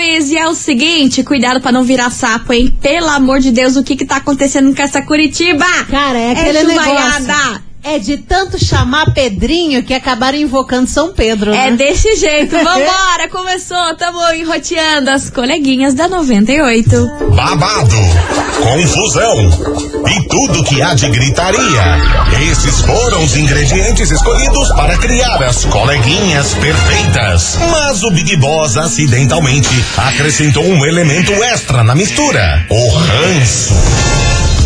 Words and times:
E 0.00 0.36
é 0.38 0.48
o 0.48 0.54
seguinte, 0.54 1.22
cuidado 1.22 1.60
pra 1.60 1.72
não 1.72 1.82
virar 1.82 2.10
sapo, 2.10 2.52
hein? 2.52 2.74
Pelo 2.80 3.08
amor 3.08 3.40
de 3.40 3.50
Deus, 3.50 3.76
o 3.76 3.82
que 3.82 3.96
que 3.96 4.06
tá 4.06 4.16
acontecendo 4.16 4.74
com 4.74 4.82
essa 4.82 5.02
Curitiba? 5.02 5.66
Cara, 5.90 6.18
é 6.18 6.32
aquele 6.32 6.58
é 6.58 6.64
negócio. 6.64 7.71
É 7.84 7.98
de 7.98 8.16
tanto 8.18 8.64
chamar 8.64 9.12
Pedrinho 9.12 9.82
que 9.82 9.92
acabaram 9.92 10.38
invocando 10.38 10.88
São 10.88 11.12
Pedro, 11.12 11.52
É 11.52 11.68
né? 11.70 11.76
desse 11.76 12.14
jeito. 12.14 12.52
Vambora, 12.62 13.28
começou. 13.28 13.96
Tamo 13.96 14.20
enroteando 14.34 15.10
as 15.10 15.28
coleguinhas 15.28 15.92
da 15.92 16.06
98. 16.08 17.10
babado, 17.34 17.96
confusão 18.62 19.34
e 20.08 20.28
tudo 20.28 20.62
que 20.62 20.80
há 20.80 20.94
de 20.94 21.08
gritaria. 21.08 21.82
Esses 22.50 22.80
foram 22.82 23.24
os 23.24 23.36
ingredientes 23.36 24.12
escolhidos 24.12 24.68
para 24.70 24.96
criar 24.98 25.42
as 25.42 25.64
coleguinhas 25.64 26.54
perfeitas. 26.54 27.58
Mas 27.68 28.04
o 28.04 28.10
Big 28.12 28.36
Boss 28.36 28.76
acidentalmente 28.76 29.68
acrescentou 29.96 30.64
um 30.64 30.86
elemento 30.86 31.32
extra 31.44 31.82
na 31.82 31.96
mistura: 31.96 32.64
o 32.70 32.88
ranço. 32.90 33.74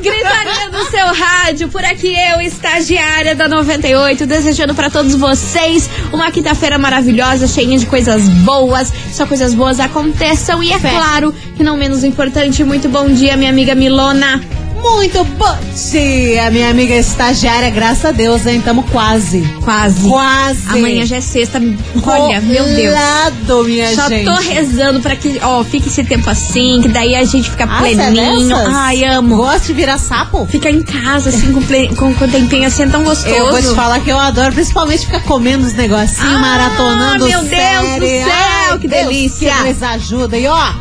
Gritaria 0.00 0.70
do 0.70 0.84
seu 0.90 1.06
rádio, 1.14 1.68
por 1.68 1.84
aqui 1.84 2.14
eu, 2.14 2.40
estagiária 2.40 3.34
da 3.34 3.48
98, 3.48 4.26
desejando 4.26 4.74
pra 4.74 4.90
todos 4.90 5.14
vocês 5.14 5.88
uma 6.12 6.30
quinta-feira 6.30 6.78
maravilhosa, 6.78 7.46
cheia 7.46 7.78
de 7.78 7.86
coisas 7.86 8.28
boas, 8.28 8.92
só 9.12 9.26
coisas 9.26 9.54
boas 9.54 9.80
aconteçam. 9.80 10.62
E 10.62 10.72
é 10.72 10.78
claro 10.78 11.34
que 11.56 11.62
não 11.62 11.76
menos 11.76 12.04
importante, 12.04 12.64
muito 12.64 12.88
bom 12.88 13.08
dia, 13.08 13.36
minha 13.36 13.50
amiga 13.50 13.74
Milona. 13.74 14.57
Muito 14.80 15.24
bom 15.24 15.56
dia, 15.90 16.50
minha 16.50 16.70
amiga 16.70 16.94
estagiária. 16.94 17.68
Graças 17.70 18.04
a 18.06 18.12
Deus, 18.12 18.46
hein? 18.46 18.60
Tamo 18.60 18.82
quase. 18.84 19.40
Quase. 19.64 20.08
Quase. 20.08 20.60
Amanhã 20.68 21.04
já 21.04 21.16
é 21.16 21.20
sexta. 21.20 21.60
Olha, 22.04 22.40
meu 22.40 22.64
Deus. 22.64 22.94
Colado, 22.94 23.64
minha 23.64 23.94
Só 23.94 24.08
gente. 24.08 24.24
tô 24.24 24.34
rezando 24.36 25.00
pra 25.00 25.16
que, 25.16 25.38
ó, 25.42 25.62
fique 25.64 25.88
esse 25.88 26.04
tempo 26.04 26.28
assim, 26.30 26.80
que 26.82 26.88
daí 26.88 27.14
a 27.16 27.24
gente 27.24 27.50
fica 27.50 27.66
Ah, 27.68 27.78
é 27.88 27.94
pleninho. 27.94 28.48
dessas? 28.56 28.74
Ai, 28.74 29.04
amo. 29.04 29.36
Gosta 29.36 29.66
de 29.66 29.72
virar 29.72 29.98
sapo? 29.98 30.46
Ficar 30.46 30.70
em 30.70 30.82
casa, 30.82 31.28
assim, 31.30 31.52
com, 31.52 31.62
ple... 31.62 31.88
com, 31.96 32.14
com 32.14 32.28
tempinho 32.28 32.66
assim, 32.66 32.84
é 32.84 32.88
tão 32.88 33.02
gostoso. 33.02 33.34
Eu 33.34 33.50
vou 33.50 33.60
te 33.60 33.74
falar 33.74 34.00
que 34.00 34.10
eu 34.10 34.18
adoro, 34.18 34.52
principalmente 34.52 35.06
ficar 35.06 35.20
comendo 35.24 35.66
os 35.66 35.74
negocinhos, 35.74 36.34
Ah, 36.34 36.38
maratonando 36.38 37.26
meu 37.26 37.38
Deus 37.40 37.44
do 37.44 37.48
série. 37.50 38.18
céu, 38.24 38.32
Ai, 38.70 38.78
que 38.78 38.88
Deus, 38.88 39.02
delícia. 39.06 39.52
Que 39.54 39.60
eles 39.68 39.82
ajudam. 39.82 40.38
E 40.38 40.46
ó, 40.46 40.72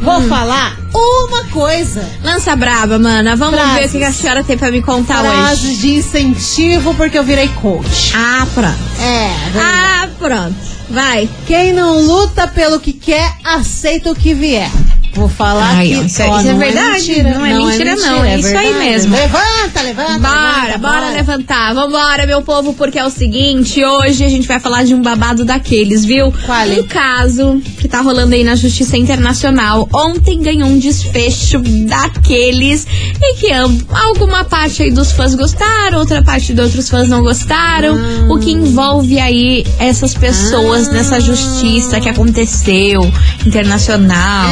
vou 0.00 0.20
falar 0.28 0.76
uma 0.92 1.44
coisa. 1.44 2.08
Lança 2.22 2.54
braba, 2.56 2.98
mana. 2.98 3.36
Vamos 3.36 3.58
Frases. 3.60 3.92
ver 3.92 3.96
o 3.96 4.00
que 4.00 4.04
a 4.04 4.12
senhora 4.12 4.44
tem 4.44 4.56
pra 4.56 4.70
me 4.70 4.82
contar 4.82 5.22
hoje. 5.22 5.32
Frases 5.32 5.78
de 5.78 5.94
incentivo, 5.96 6.94
porque 6.94 7.18
eu 7.18 7.24
virei 7.24 7.48
coach. 7.48 8.12
Ah, 8.14 8.46
pronto. 8.54 8.78
É. 9.00 9.30
Ah, 9.58 10.08
pronto. 10.18 10.54
Vai. 10.90 11.28
Quem 11.46 11.72
não 11.72 12.00
luta 12.00 12.46
pelo 12.46 12.78
que 12.78 12.92
quer, 12.92 13.32
aceita 13.42 14.10
o 14.10 14.14
que 14.14 14.34
vier. 14.34 14.70
Vou 15.14 15.28
falar 15.28 15.76
Ai, 15.76 15.88
que 15.88 15.96
ó, 15.96 16.02
isso 16.02 16.22
é- 16.22 16.28
isso 16.28 16.38
é 16.48 16.52
não 16.52 16.58
verdade, 16.58 17.22
não 17.22 17.46
é 17.46 17.54
mentira, 17.54 17.96
não, 17.96 18.24
é 18.24 18.38
isso 18.38 18.48
aí 18.48 18.54
verdade. 18.54 18.78
mesmo. 18.78 19.14
Levanta, 19.16 19.82
levanta. 19.82 20.18
Bora, 20.18 20.62
levanta, 20.64 20.78
bora 20.78 21.10
levantar. 21.10 21.74
Vambora, 21.74 22.26
meu 22.26 22.42
povo, 22.42 22.74
porque 22.74 22.98
é 22.98 23.04
o 23.04 23.10
seguinte: 23.10 23.84
hoje 23.84 24.24
a 24.24 24.28
gente 24.28 24.46
vai 24.48 24.58
falar 24.60 24.84
de 24.84 24.94
um 24.94 25.00
babado 25.02 25.44
daqueles, 25.44 26.04
viu? 26.04 26.32
Qual? 26.44 26.66
Um 26.68 26.82
caso 26.88 27.62
que 27.78 27.86
tá 27.88 28.00
rolando 28.00 28.34
aí 28.34 28.42
na 28.44 28.56
Justiça 28.56 28.96
Internacional. 28.96 29.88
Ontem 29.92 30.40
ganhou 30.40 30.68
um 30.68 30.78
desfecho 30.78 31.60
daqueles 31.86 32.86
e 33.20 33.34
que 33.36 33.52
alguma 33.92 34.44
parte 34.44 34.82
aí 34.82 34.90
dos 34.90 35.12
fãs 35.12 35.34
gostaram, 35.34 35.98
outra 35.98 36.22
parte 36.22 36.52
de 36.52 36.60
outros 36.60 36.88
fãs 36.88 37.08
não 37.08 37.22
gostaram. 37.22 37.96
O 38.30 38.38
que 38.38 38.50
envolve 38.50 39.18
aí 39.18 39.64
essas 39.78 40.14
pessoas 40.14 40.88
nessa 40.88 41.20
justiça 41.20 42.00
que 42.00 42.08
aconteceu 42.08 43.00
internacional. 43.46 44.50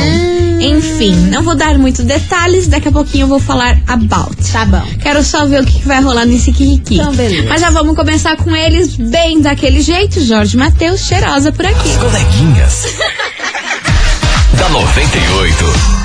Enfim, 0.62 1.14
não 1.30 1.42
vou 1.42 1.56
dar 1.56 1.76
muitos 1.76 2.04
detalhes, 2.04 2.68
daqui 2.68 2.88
a 2.88 2.92
pouquinho 2.92 3.24
eu 3.24 3.28
vou 3.28 3.40
falar 3.40 3.78
about. 3.88 4.36
Tá 4.52 4.64
bom. 4.64 4.82
Quero 5.02 5.22
só 5.24 5.44
ver 5.46 5.62
o 5.62 5.66
que 5.66 5.80
que 5.80 5.88
vai 5.88 6.00
rolar 6.00 6.24
nesse 6.24 6.52
Kiki. 6.52 6.94
Então, 6.94 7.12
beleza. 7.14 7.48
Mas 7.48 7.60
já 7.60 7.70
vamos 7.70 7.96
começar 7.96 8.36
com 8.36 8.54
eles 8.54 8.94
bem 8.96 9.40
daquele 9.40 9.80
jeito. 9.80 10.24
Jorge 10.24 10.56
Matheus, 10.56 11.00
cheirosa 11.00 11.50
por 11.50 11.66
aqui. 11.66 11.96
Coleguinhas. 11.98 12.86
da 14.56 14.68
98. 14.68 16.02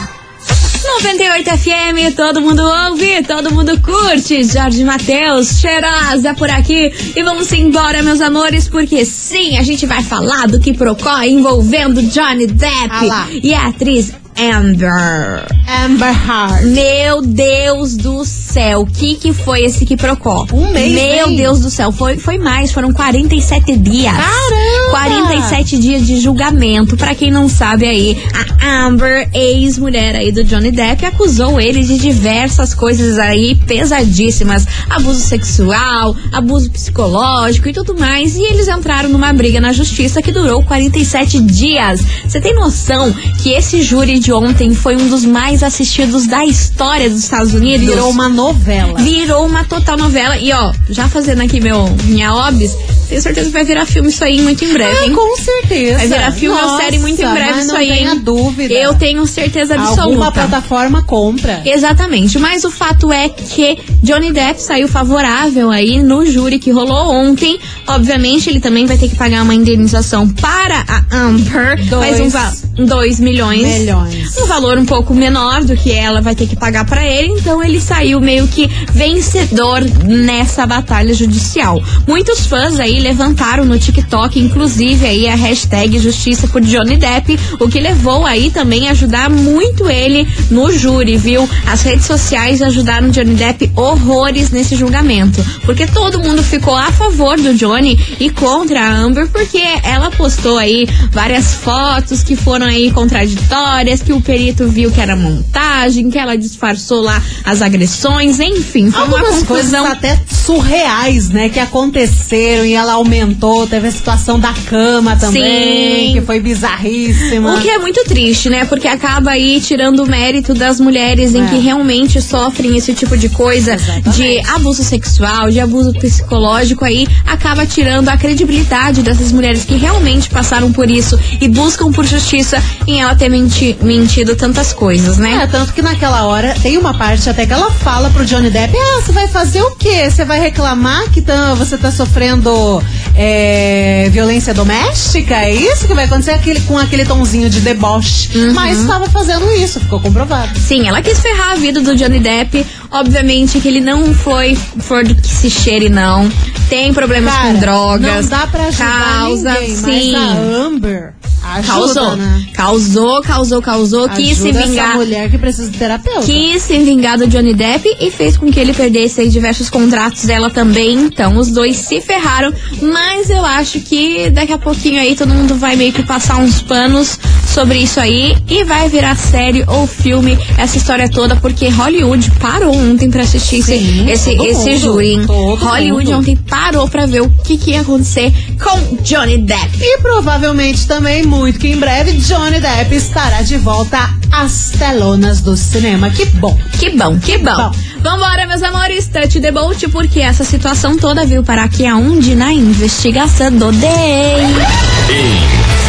98 0.88 1.50
FM, 1.58 2.16
todo 2.16 2.42
mundo 2.42 2.64
ouve, 2.64 3.22
todo 3.24 3.52
mundo 3.54 3.80
curte. 3.82 4.44
Jorge 4.44 4.84
Matheus, 4.84 5.60
cheirosa 5.60 6.34
por 6.34 6.50
aqui. 6.50 6.92
E 7.16 7.22
vamos 7.24 7.52
embora, 7.52 8.02
meus 8.02 8.22
amores, 8.22 8.68
porque 8.68 9.06
sim, 9.06 9.58
a 9.58 9.64
gente 9.64 9.86
vai 9.86 10.02
falar 10.02 10.48
do 10.48 10.60
que 10.60 10.74
procó 10.74 11.22
envolvendo 11.22 12.02
Johnny 12.04 12.48
Depp 12.48 13.10
Ah 13.12 13.28
e 13.44 13.54
a 13.54 13.68
atriz 13.68 14.14
Amber. 14.40 15.48
Amber 15.68 16.16
Heart. 16.28 16.64
Meu 16.66 17.22
Deus 17.24 17.98
do 17.98 18.24
céu, 18.24 18.82
o 18.82 18.86
que 18.86 19.16
que 19.16 19.34
foi 19.34 19.64
esse 19.64 19.84
que 19.84 19.98
procó? 19.98 20.46
Um 20.54 20.72
mês, 20.72 20.94
Meu 20.94 21.30
hein? 21.30 21.36
Deus 21.36 21.60
do 21.60 21.72
céu, 21.72 21.92
foi, 21.92 22.18
foi 22.18 22.38
mais, 22.38 22.72
foram 22.72 22.94
47 22.94 23.76
dias. 23.78 24.14
Caramba! 24.16 24.92
47 24.92 25.78
dias 25.80 26.06
de 26.06 26.20
julgamento. 26.20 26.96
Pra 26.96 27.16
quem 27.16 27.32
não 27.32 27.50
sabe 27.50 27.88
aí, 27.88 28.18
a 28.62 28.86
Amber, 28.86 29.28
ex-mulher 29.34 30.16
aí 30.16 30.32
do 30.32 30.44
Johnny 30.44 30.72
Depp, 30.72 31.06
acusou 31.06 31.60
ele 31.60 31.84
de 31.84 31.98
diversas 31.98 32.76
coisas 32.76 33.18
aí 33.18 33.56
pesadíssimas. 33.56 34.68
Abuso 34.90 35.22
sexual, 35.22 36.16
abuso 36.32 36.70
psicológico 36.70 37.70
e 37.70 37.74
tudo 37.74 37.98
mais. 37.98 38.36
E 38.36 38.44
eles 38.44 38.68
entraram 38.68 39.10
numa 39.10 39.34
briga 39.34 39.60
na 39.60 39.74
justiça 39.74 40.22
que 40.22 40.32
durou 40.32 40.64
47 40.64 41.40
dias. 41.40 42.02
Você 42.28 42.40
tem 42.40 42.54
noção 42.54 43.12
que 43.42 43.52
esse 43.52 43.82
júri 43.82 44.20
de 44.20 44.27
ontem 44.32 44.74
foi 44.74 44.96
um 44.96 45.10
dos 45.10 45.26
mais 45.26 45.64
assistidos 45.64 46.28
da 46.28 46.46
história 46.46 47.10
dos 47.10 47.24
Estados 47.24 47.54
Unidos? 47.54 47.88
Virou 47.88 48.10
uma 48.10 48.30
novela. 48.30 49.00
Virou 49.00 49.46
uma 49.46 49.64
total 49.64 49.98
novela. 49.98 50.38
E 50.38 50.52
ó, 50.52 50.74
já 50.90 51.08
fazendo 51.08 51.42
aqui 51.42 51.60
meu, 51.60 51.88
minha 52.06 52.34
obis, 52.34 52.76
tenho 53.08 53.22
certeza 53.22 53.48
que 53.48 53.54
vai 53.54 53.64
virar 53.64 53.86
filme 53.86 54.10
isso 54.10 54.24
aí 54.24 54.42
muito 54.42 54.64
em 54.66 54.74
breve, 54.74 54.98
Ah, 54.98 55.06
hein? 55.06 55.14
com 55.14 55.38
certeza. 55.38 55.98
Vai 55.98 56.08
virar 56.08 56.32
filme 56.32 56.60
ou 56.62 56.78
série 56.78 57.00
muito 57.00 57.22
em 57.22 57.28
breve 57.34 57.60
isso 57.60 57.68
não 57.70 57.76
aí, 57.78 57.88
tenha 57.88 58.12
hein? 58.14 58.20
dúvida. 58.24 58.74
Eu 58.74 58.94
tenho 58.96 59.26
certeza 59.26 59.76
Alguma 59.76 59.90
absoluta. 59.92 60.32
plataforma 60.32 61.04
compra. 61.04 61.62
Exatamente, 61.66 62.38
mas 62.40 62.64
o 62.64 62.72
fato 62.72 63.12
é 63.12 63.30
que 63.30 63.78
Johnny 64.04 64.32
Depp 64.32 64.62
saiu 64.62 64.88
favorável 64.88 65.70
aí 65.72 66.02
no 66.02 66.26
júri 66.26 66.60
que 66.60 66.72
rolou 66.72 67.12
ontem. 67.14 67.60
Obviamente, 67.88 68.50
ele 68.50 68.60
também 68.60 68.86
vai 68.86 68.98
ter 68.98 69.08
que 69.10 69.16
pagar 69.16 69.44
uma 69.44 69.56
indenização 69.56 70.28
para 70.30 70.84
a 70.88 71.16
Amber. 71.18 71.84
Dois. 71.88 72.34
Mas 72.34 72.64
um 72.78 72.86
2 72.86 73.20
milhões. 73.20 73.62
Milhões. 73.80 74.38
Um 74.38 74.46
valor 74.46 74.78
um 74.78 74.86
pouco 74.86 75.14
menor 75.14 75.64
do 75.64 75.76
que 75.76 75.92
ela 75.92 76.22
vai 76.22 76.36
ter 76.36 76.48
que 76.48 76.56
pagar 76.56 76.86
para 76.86 77.04
ele. 77.06 77.30
Então 77.34 77.64
ele 77.64 77.80
saiu 77.80 78.20
meio 78.20 78.48
que 78.48 78.68
vencedor 78.94 79.82
nessa 80.06 80.66
batalha 80.66 81.14
judicial. 81.14 81.82
Muitos 82.08 82.46
fãs 82.46 82.80
aí 82.80 82.97
levantaram 83.00 83.66
no 83.66 83.78
TikTok, 83.78 84.40
inclusive 84.40 85.06
aí 85.06 85.28
a 85.28 85.36
hashtag 85.36 86.00
Justiça 86.00 86.48
por 86.48 86.62
Johnny 86.62 86.98
Depp, 86.98 87.38
o 87.60 87.68
que 87.68 87.80
levou 87.80 88.26
aí 88.26 88.50
também 88.52 88.88
a 88.88 88.92
ajudar 88.92 89.30
muito 89.30 89.90
ele 89.90 90.28
no 90.50 90.72
júri, 90.72 91.18
viu? 91.18 91.48
As 91.66 91.82
redes 91.82 92.06
sociais 92.06 92.62
ajudaram 92.62 93.10
Johnny 93.10 93.36
Depp 93.36 93.72
horrores 93.76 94.52
nesse 94.52 94.76
julgamento, 94.76 95.44
porque 95.64 95.86
todo 95.88 96.20
mundo 96.20 96.44
ficou 96.44 96.76
a 96.76 96.92
favor 96.92 97.38
do 97.38 97.54
Johnny 97.54 97.98
e 98.20 98.30
contra 98.30 98.82
a 98.82 98.98
Amber, 98.98 99.28
porque 99.30 99.62
ela 99.84 100.10
postou 100.12 100.58
aí 100.58 100.88
várias 101.12 101.56
fotos 101.56 102.24
que 102.24 102.36
foram 102.36 102.66
aí 102.66 102.92
contraditórias, 102.92 104.02
que 104.02 104.14
o 104.14 104.22
perito 104.22 104.68
viu 104.68 104.92
que 104.92 105.00
era 105.02 105.16
montagem, 105.16 106.10
que 106.10 106.18
ela 106.18 106.38
disfarçou 106.38 107.02
lá 107.02 107.22
as 107.44 107.62
agressões, 107.62 108.40
enfim, 108.40 108.92
foi 108.92 109.02
uma 109.04 109.18
Algumas 109.18 109.44
coisas 109.44 109.72
confusão. 109.72 109.86
até 109.88 110.20
surreais, 110.30 111.30
né, 111.30 111.50
que 111.50 111.60
aconteceram 111.60 112.66
e 112.66 112.74
ela 112.74 112.87
ela 112.88 112.96
aumentou, 112.96 113.68
teve 113.68 113.88
a 113.88 113.92
situação 113.92 114.40
da 114.40 114.54
cama 114.70 115.16
também, 115.18 116.08
Sim. 116.08 116.14
que 116.14 116.22
foi 116.22 116.40
bizarríssima. 116.40 117.56
O 117.56 117.62
que 117.62 117.70
é 117.70 117.78
muito 117.80 118.04
triste, 118.06 118.50
né? 118.50 118.64
Porque 118.66 118.88
acaba 118.88 119.32
aí 119.32 119.60
tirando 119.60 120.00
o 120.04 120.08
mérito 120.08 120.54
das 120.54 120.80
mulheres 120.80 121.36
em 121.36 121.44
É. 121.44 121.48
que 121.50 121.58
realmente 121.58 122.22
sofrem 122.22 122.78
esse 122.78 122.94
tipo 122.94 123.18
de 123.18 123.28
coisa, 123.30 123.74
Exatamente. 123.74 124.10
de 124.12 124.40
abuso 124.50 124.84
sexual, 124.84 125.50
de 125.52 125.60
abuso 125.60 125.92
psicológico 125.94 126.86
aí, 126.86 127.08
acaba 127.26 127.66
tirando 127.66 128.08
a 128.10 128.18
credibilidade 128.18 129.02
dessas 129.02 129.32
mulheres 129.32 129.66
que 129.66 129.76
realmente 129.76 130.30
passaram 130.30 130.72
por 130.72 130.90
isso 130.90 131.20
e 131.42 131.48
buscam 131.48 131.92
por 131.92 132.06
justiça 132.06 132.62
em 132.88 133.02
ela 133.02 133.16
ter 133.16 133.30
menti- 133.30 133.76
mentido 133.82 134.36
tantas 134.36 134.72
coisas, 134.72 135.18
né? 135.18 135.42
É, 135.44 135.48
tanto 135.48 135.74
que 135.74 135.82
naquela 135.82 136.26
hora 136.26 136.56
tem 136.62 136.78
uma 136.78 136.94
parte 136.94 137.30
até 137.30 137.46
que 137.46 137.54
ela 137.54 137.70
fala 137.72 138.10
pro 138.10 138.26
Johnny 138.26 138.50
Depp: 138.50 138.74
Ah, 138.78 139.02
você 139.02 139.12
vai 139.12 139.28
fazer 139.28 139.62
o 139.62 139.76
quê? 139.76 140.10
Você 140.10 140.24
vai 140.24 140.40
reclamar 140.40 141.10
que 141.12 141.22
tá- 141.22 141.54
você 141.56 141.78
tá 141.78 141.92
sofrendo 141.92 142.77
é, 143.18 144.10
violência 144.12 144.54
doméstica? 144.54 145.36
É 145.36 145.54
isso 145.54 145.88
que 145.88 145.94
vai 145.94 146.06
acontecer 146.06 146.32
aquele, 146.32 146.62
com 146.62 146.78
aquele 146.78 147.04
tonzinho 147.04 147.50
de 147.50 147.60
deboche. 147.62 148.38
Uhum. 148.38 148.54
Mas 148.54 148.80
estava 148.80 149.10
fazendo 149.10 149.52
isso, 149.54 149.80
ficou 149.80 150.00
comprovado. 150.00 150.58
Sim, 150.60 150.88
ela 150.88 151.02
quis 151.02 151.20
ferrar 151.20 151.54
a 151.54 151.56
vida 151.56 151.82
do 151.82 151.96
Johnny 151.96 152.20
Depp. 152.20 152.66
Obviamente 152.92 153.60
que 153.60 153.68
ele 153.68 153.82
não 153.82 154.14
foi 154.14 154.56
flor 154.56 155.04
do 155.04 155.16
que 155.16 155.28
se 155.28 155.50
cheire, 155.50 155.90
não. 155.90 156.30
Tem 156.70 156.94
problemas 156.94 157.34
Cara, 157.34 157.54
com 157.54 157.60
drogas. 157.60 158.30
Não 158.30 158.40
dá 158.40 158.48
pra 158.48 158.64
ajudar 158.66 159.20
causa, 159.20 159.54
ninguém, 159.54 159.76
sim. 159.76 160.12
mas 160.12 160.38
a 160.38 160.66
Amber 160.66 161.17
ajuda, 161.56 161.68
Causou, 161.74 162.16
né? 162.16 162.46
causou, 162.54 163.22
causou, 163.22 163.62
causou, 163.62 164.10
quis 164.10 164.38
se 164.38 164.50
Ajuda 164.50 164.66
vingar. 164.66 164.88
essa 164.90 164.98
mulher 164.98 165.30
que 165.32 165.38
precisa 165.38 165.70
de 165.72 165.78
terapeuta. 165.78 166.22
Quis 166.26 166.62
se 166.62 166.78
vingar 166.80 167.18
do 167.18 167.28
Johnny 167.28 167.54
Depp 167.54 167.96
e 168.00 168.12
fez 168.12 168.38
com 168.38 168.52
que 168.52 168.60
ele 168.60 168.74
perdesse 168.74 169.22
aí 169.22 169.30
diversos 169.30 169.70
contratos 169.70 170.26
dela 170.26 170.50
também. 170.50 170.94
Então, 171.06 171.38
os 171.38 171.52
dois 171.52 171.78
se 171.78 172.02
ferraram. 172.02 172.54
Mas 172.82 173.30
eu 173.30 173.46
acho 173.46 173.80
que 173.80 174.30
daqui 174.30 174.54
a 174.54 174.58
pouquinho 174.58 175.00
aí 175.00 175.16
todo 175.16 175.34
mundo 175.34 175.56
vai 175.56 175.76
meio 175.76 175.94
que 175.94 176.04
passar 176.04 176.38
uns 176.38 176.62
panos 176.62 177.20
sobre 177.54 177.78
isso 177.80 178.00
aí 178.00 178.36
e 178.50 178.64
vai 178.64 178.88
virar 178.90 179.16
série 179.16 179.64
ou 179.68 179.88
filme 179.88 180.38
essa 180.58 180.78
história 180.78 181.10
toda, 181.10 181.36
porque 181.38 181.68
Hollywood 181.70 182.30
parou 182.40 182.76
ontem 182.76 183.10
pra 183.10 183.24
assistir 183.24 183.58
esse, 183.58 183.78
Sim, 183.78 184.10
esse, 184.10 184.32
esse 184.36 184.70
mundo, 184.70 184.78
júri. 184.78 185.16
Hollywood 185.26 186.06
mundo. 186.12 186.20
ontem 186.20 186.36
parou 186.36 186.88
pra 186.88 187.06
ver 187.06 187.22
o 187.22 187.30
que, 187.44 187.58
que 187.58 187.72
ia 187.72 187.82
acontecer 187.82 188.32
com 188.58 188.98
Johnny 189.02 189.38
Depp. 189.40 189.78
E 189.80 190.00
provavelmente 190.00 190.88
também, 190.88 191.24
muito 191.26 191.60
que 191.60 191.70
em 191.70 191.78
breve, 191.78 192.14
Johnny 192.14 192.60
Depp 192.60 192.96
estará 192.96 193.42
de 193.42 193.58
volta 193.58 193.98
às 194.32 194.72
telonas 194.78 195.42
do 195.42 195.56
cinema. 195.56 196.10
Que 196.10 196.26
bom! 196.26 196.58
Que 196.80 196.92
bom, 196.92 197.18
que 197.20 197.38
bom. 197.38 197.56
Bom. 197.56 197.72
Vambora, 198.02 198.46
meus 198.46 198.64
amores, 198.64 199.08
touch 199.08 199.40
the 199.40 199.52
boat, 199.52 199.88
porque 199.90 200.20
essa 200.20 200.44
situação 200.44 200.98
toda 200.98 201.26
veio 201.26 201.44
parar 201.44 201.64
aqui 201.64 201.86
aonde? 201.86 202.36
Na 202.36 202.54
investigação 202.54 203.52
do 203.52 203.72
DEI. 203.72 204.46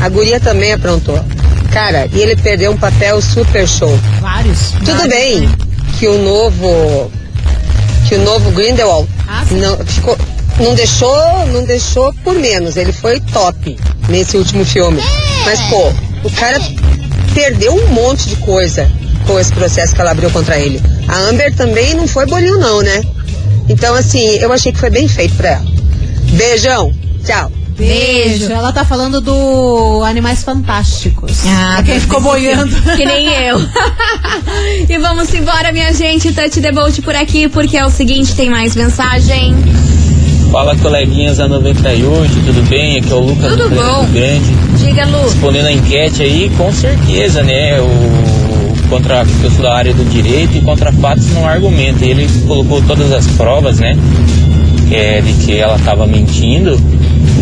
A 0.00 0.08
guria 0.08 0.38
também 0.38 0.72
aprontou. 0.72 1.18
Cara, 1.72 2.08
e 2.12 2.20
ele 2.20 2.36
perdeu 2.36 2.70
um 2.70 2.76
papel 2.76 3.20
super 3.20 3.66
show. 3.66 3.98
Vários. 4.20 4.70
Tudo 4.70 4.86
vários, 4.98 5.08
bem 5.08 5.40
né? 5.40 5.56
que 5.98 6.06
o 6.06 6.16
novo 6.22 7.10
que 8.08 8.14
o 8.14 8.22
novo 8.22 8.52
Grindelwald 8.52 9.08
Ah, 9.26 9.44
sim. 9.48 9.56
não 9.60 9.76
ficou 9.84 10.16
não 10.60 10.76
deixou, 10.76 11.46
não 11.48 11.64
deixou 11.64 12.12
por 12.22 12.36
menos. 12.36 12.76
Ele 12.76 12.92
foi 12.92 13.18
top 13.18 13.76
nesse 14.08 14.36
último 14.36 14.64
filme. 14.64 15.02
Mas 15.44 15.60
pô, 15.62 15.92
o 16.22 16.30
cara 16.30 16.60
perdeu 17.34 17.74
um 17.74 17.88
monte 17.88 18.28
de 18.28 18.36
coisa 18.36 18.88
com 19.26 19.38
esse 19.38 19.52
processo 19.52 19.94
que 19.94 20.00
ela 20.00 20.12
abriu 20.12 20.30
contra 20.30 20.58
ele. 20.58 20.80
A 21.08 21.18
Amber 21.28 21.54
também 21.54 21.94
não 21.94 22.06
foi 22.06 22.26
bolinho 22.26 22.58
não, 22.58 22.80
né? 22.80 23.02
Então 23.68 23.94
assim, 23.94 24.36
eu 24.36 24.52
achei 24.52 24.72
que 24.72 24.78
foi 24.78 24.90
bem 24.90 25.08
feito 25.08 25.34
pra 25.34 25.50
ela. 25.50 25.66
Beijão. 26.32 26.92
Tchau. 27.24 27.50
Beijo. 27.76 28.50
Ela 28.50 28.72
tá 28.72 28.84
falando 28.86 29.20
do 29.20 30.02
Animais 30.02 30.42
Fantásticos. 30.42 31.32
Ah, 31.46 31.74
Pra 31.76 31.82
quem 31.84 32.00
ficou 32.00 32.20
boiando. 32.22 32.74
Que 32.96 33.04
nem 33.04 33.28
eu. 33.28 33.58
e 34.88 34.98
vamos 34.98 35.32
embora, 35.34 35.72
minha 35.72 35.92
gente. 35.92 36.32
Touch 36.32 36.58
the 36.60 36.72
boat 36.72 37.02
por 37.02 37.14
aqui, 37.14 37.48
porque 37.48 37.76
é 37.76 37.84
o 37.84 37.90
seguinte: 37.90 38.34
tem 38.34 38.48
mais 38.48 38.74
mensagem. 38.74 39.54
Fala 40.50 40.74
coleguinhas 40.76 41.36
da 41.36 41.48
98, 41.48 42.32
tudo 42.46 42.62
bem? 42.68 42.98
Aqui 42.98 43.12
é 43.12 43.14
o 43.14 43.20
Lucas 43.20 43.50
Tudo 43.50 43.68
do 43.68 43.74
bom. 43.74 44.06
Grande. 44.06 44.54
Diga, 44.78 45.04
Lu. 45.04 45.22
Respondendo 45.24 45.66
a 45.66 45.72
enquete 45.72 46.22
aí, 46.22 46.50
com 46.56 46.72
certeza, 46.72 47.42
né? 47.42 47.78
O 47.80 48.45
contra 48.88 49.24
sou 49.24 49.62
da 49.62 49.74
área 49.74 49.94
do 49.94 50.04
direito 50.04 50.56
e 50.56 50.60
contra 50.60 50.92
fatos 50.92 51.30
não 51.32 51.46
argumenta. 51.46 52.04
E 52.04 52.10
Ele 52.10 52.28
colocou 52.46 52.82
todas 52.82 53.12
as 53.12 53.26
provas, 53.28 53.78
né? 53.78 53.96
É, 54.90 55.20
de 55.20 55.32
que 55.44 55.58
ela 55.58 55.76
estava 55.76 56.06
mentindo. 56.06 56.80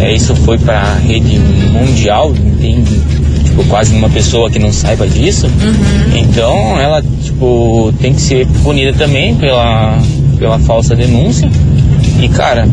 É, 0.01 0.13
isso 0.13 0.35
foi 0.37 0.59
para 0.59 0.81
a 0.81 0.95
rede 0.95 1.39
mundial, 1.39 2.33
não 2.33 2.57
tem 2.57 2.83
tipo, 3.45 3.65
quase 3.69 3.95
uma 3.95 4.11
pessoa 4.11 4.51
que 4.51 4.59
não 4.59 4.73
saiba 4.73 5.07
disso. 5.07 5.47
Então 6.15 6.79
ela 6.81 7.03
tipo, 7.23 7.93
tem 8.01 8.13
que 8.13 8.21
ser 8.21 8.47
punida 8.63 8.93
também 8.93 9.35
pela, 9.37 9.99
pela 10.39 10.59
falsa 10.59 10.97
denúncia. 10.97 11.49
E 12.21 12.29
cara, 12.29 12.69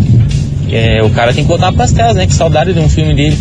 é, 0.72 1.04
o 1.04 1.10
cara 1.10 1.34
tem 1.34 1.44
que 1.44 1.50
voltar 1.50 1.72
pras 1.74 1.92
telas, 1.92 2.16
né? 2.16 2.26
Que 2.26 2.34
saudade 2.34 2.74
de 2.74 2.80
um 2.80 2.90
filme 2.90 3.14
dele. 3.14 3.38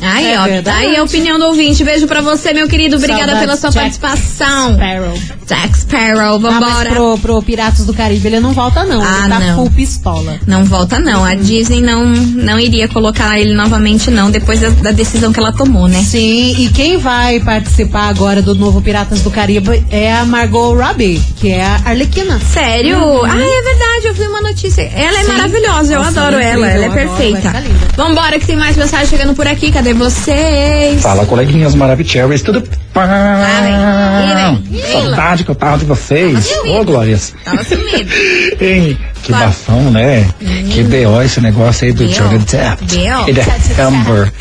Aí, 0.00 0.32
É 0.32 0.36
ó, 0.38 0.42
tá 0.42 0.48
verdade. 0.48 0.78
aí 0.86 0.96
a 0.96 1.02
opinião 1.02 1.38
do 1.38 1.46
ouvinte. 1.46 1.82
Beijo 1.82 2.06
pra 2.06 2.20
você, 2.20 2.52
meu 2.52 2.68
querido. 2.68 2.96
Obrigada 2.96 3.32
Saudades, 3.32 3.40
pela 3.40 3.56
sua 3.56 3.70
Jack 3.70 3.98
participação. 3.98 4.74
Sparrow. 4.74 5.35
Jack 5.46 5.78
Sparrow, 5.78 6.36
Ah, 6.36 6.38
mas 6.40 6.54
vambora. 6.54 6.90
pro, 6.90 7.18
pro 7.18 7.42
Piratas 7.42 7.86
do 7.86 7.94
Caribe 7.94 8.26
ele 8.26 8.40
não 8.40 8.52
volta, 8.52 8.84
não. 8.84 9.00
Ah, 9.02 9.20
ele 9.20 9.28
tá 9.28 9.40
não. 9.40 9.54
full 9.56 9.70
pistola. 9.70 10.38
Não 10.46 10.64
volta, 10.64 10.98
não. 10.98 11.24
A 11.24 11.34
Disney 11.36 11.80
não, 11.80 12.04
não 12.04 12.58
iria 12.58 12.88
colocar 12.88 13.38
ele 13.38 13.54
novamente, 13.54 14.10
não, 14.10 14.30
depois 14.30 14.60
da, 14.60 14.70
da 14.70 14.90
decisão 14.90 15.32
que 15.32 15.38
ela 15.38 15.52
tomou, 15.52 15.86
né? 15.86 16.02
Sim, 16.02 16.56
e 16.58 16.68
quem 16.70 16.98
vai 16.98 17.38
participar 17.40 18.08
agora 18.08 18.42
do 18.42 18.54
novo 18.54 18.82
Piratas 18.82 19.20
do 19.22 19.30
Caribe 19.30 19.84
é 19.90 20.12
a 20.12 20.24
Margot 20.24 20.74
Robbie, 20.74 21.22
que 21.36 21.50
é 21.50 21.64
a 21.64 21.74
Arlequina. 21.86 22.40
Sério? 22.40 22.96
Ah, 23.24 23.28
é 23.38 23.62
verdade, 23.62 24.06
eu 24.06 24.14
vi 24.14 24.22
uma 24.22 24.40
notícia. 24.40 24.82
Ela 24.82 25.20
é 25.20 25.24
Sim. 25.24 25.32
maravilhosa, 25.32 25.94
eu 25.94 26.02
Nossa, 26.02 26.20
adoro 26.22 26.36
ela 26.36 26.44
é 26.44 26.50
ela, 26.50 26.66
ela 26.66 26.84
é 26.84 26.86
adoro, 26.88 27.16
perfeita. 27.16 27.60
linda. 27.60 27.86
Vambora, 27.96 28.38
que 28.40 28.46
tem 28.46 28.56
mais 28.56 28.76
mensagem 28.76 29.06
chegando 29.06 29.34
por 29.34 29.46
aqui. 29.46 29.70
Cadê 29.70 29.94
vocês? 29.94 31.00
Fala, 31.02 31.24
coleguinhas 31.24 31.74
Maravicheries, 31.74 32.42
tudo 32.42 32.62
pá? 32.92 33.06
vem, 33.62 34.34
vem, 34.70 34.80
vem, 34.82 34.92
Saudade 34.92 35.35
que 35.44 35.50
eu 35.50 35.54
tava 35.54 35.78
de 35.78 35.84
vocês. 35.84 36.36
Ô, 36.50 36.54
sumido. 36.60 36.84
Glórias. 36.84 37.34
Tava 37.44 37.64
sumido. 37.64 38.10
Que 39.26 39.32
Claro. 39.32 39.46
bafão, 39.46 39.90
né? 39.90 40.24
Que 40.72 40.84
B.O. 40.84 41.20
esse 41.20 41.40
negócio 41.40 41.84
aí 41.86 41.92
do. 41.92 42.06
Johnny 42.06 42.38
Depp. 42.38 42.84
E 43.26 43.32
da 43.32 43.84
Amber. 43.86 44.32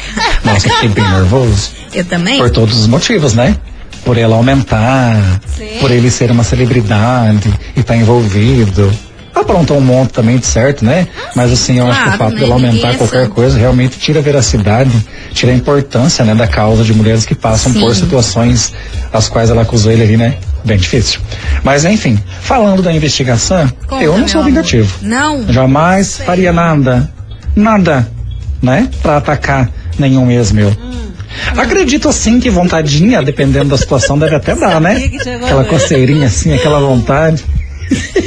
Nossa, 0.44 0.68
eu 0.68 0.74
fiquei 0.76 0.90
bem 0.90 1.10
nervoso. 1.10 1.72
Eu 1.92 2.06
também? 2.06 2.38
Por 2.38 2.50
todos 2.52 2.78
os 2.82 2.88
motivos, 2.88 3.34
né? 3.34 3.56
Por 4.04 4.18
ela 4.18 4.36
aumentar, 4.36 5.42
por 5.80 5.90
ele 5.90 6.12
ser 6.12 6.30
uma 6.30 6.44
celebridade 6.44 7.52
e 7.76 7.80
estar 7.80 7.96
envolvido. 7.96 8.92
Aprontou 9.34 9.78
um 9.78 9.82
monte 9.82 10.12
também 10.12 10.38
de 10.38 10.46
certo, 10.46 10.86
né? 10.86 11.08
Mas 11.36 11.52
assim, 11.52 11.80
eu 11.80 11.88
acho 11.88 11.96
que 11.96 12.02
o 12.02 12.06
Claro, 12.06 12.18
fato 12.20 12.34
né? 12.36 12.40
dela 12.42 12.56
Ninguém 12.56 12.70
aumentar 12.84 12.98
qualquer 12.98 13.28
coisa 13.30 13.58
realmente 13.58 13.98
tira 13.98 14.20
a 14.20 14.22
veracidade, 14.22 14.92
tira 15.34 15.52
a 15.52 15.56
importância, 15.56 16.24
né, 16.24 16.36
da 16.36 16.48
causa 16.48 16.84
de 16.84 16.94
mulheres 16.94 17.26
que 17.26 17.34
passam 17.34 17.74
Sim. 17.74 17.80
por 17.80 17.96
situações 17.96 18.72
as 19.12 19.28
quais 19.28 19.50
ela 19.50 19.64
acusou 19.64 19.92
ele 19.92 20.04
ali, 20.04 20.18
né? 20.18 20.36
Bem 20.66 20.78
difícil. 20.78 21.20
Mas 21.64 21.86
enfim, 21.86 22.20
falando 22.42 22.82
da 22.82 22.92
investigação, 22.92 23.72
Conta, 23.88 24.04
eu 24.04 24.18
não 24.18 24.28
sou 24.28 24.44
vingativo. 24.44 24.98
Não. 25.02 25.46
Jamais 25.52 26.18
faria 26.18 26.52
nada, 26.52 27.12
nada, 27.56 28.10
né? 28.62 28.90
Pra 29.02 29.18
atacar 29.18 29.70
nenhum 29.98 30.30
ex 30.32 30.52
meu. 30.52 30.76
Acredito 31.56 32.10
assim 32.10 32.40
que 32.40 32.50
vontadinha, 32.50 33.22
dependendo 33.22 33.70
da 33.70 33.78
situação, 33.78 34.18
deve 34.18 34.36
até 34.36 34.56
dar, 34.56 34.80
né? 34.82 35.10
Aquela 35.44 35.66
coceirinha 35.66 36.28
assim, 36.28 36.54
aquela 36.54 36.80
vontade. 36.80 37.46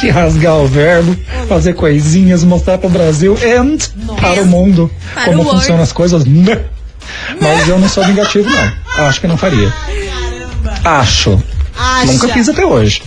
de 0.00 0.10
rasgar 0.10 0.56
o 0.56 0.68
verbo, 0.68 1.16
fazer 1.48 1.74
coisinhas, 1.74 2.44
mostrar 2.44 2.78
para 2.78 2.86
o 2.86 2.90
Brasil 2.90 3.36
and 3.42 3.78
para 4.20 4.42
o 4.42 4.46
mundo 4.46 4.90
Para 5.14 5.24
como 5.24 5.44
funcionam 5.44 5.82
as 5.82 5.92
coisas. 5.92 6.24
Né? 6.24 6.60
Mas 7.40 7.68
eu 7.68 7.78
não 7.78 7.88
sou 7.88 8.04
vingativo, 8.04 8.48
não. 8.48 9.06
Acho 9.06 9.20
que 9.20 9.26
não 9.26 9.36
faria. 9.36 9.72
Acho. 10.84 11.42
Acha. 11.76 12.12
Nunca 12.12 12.28
fiz 12.28 12.48
até 12.48 12.64
hoje. 12.64 13.02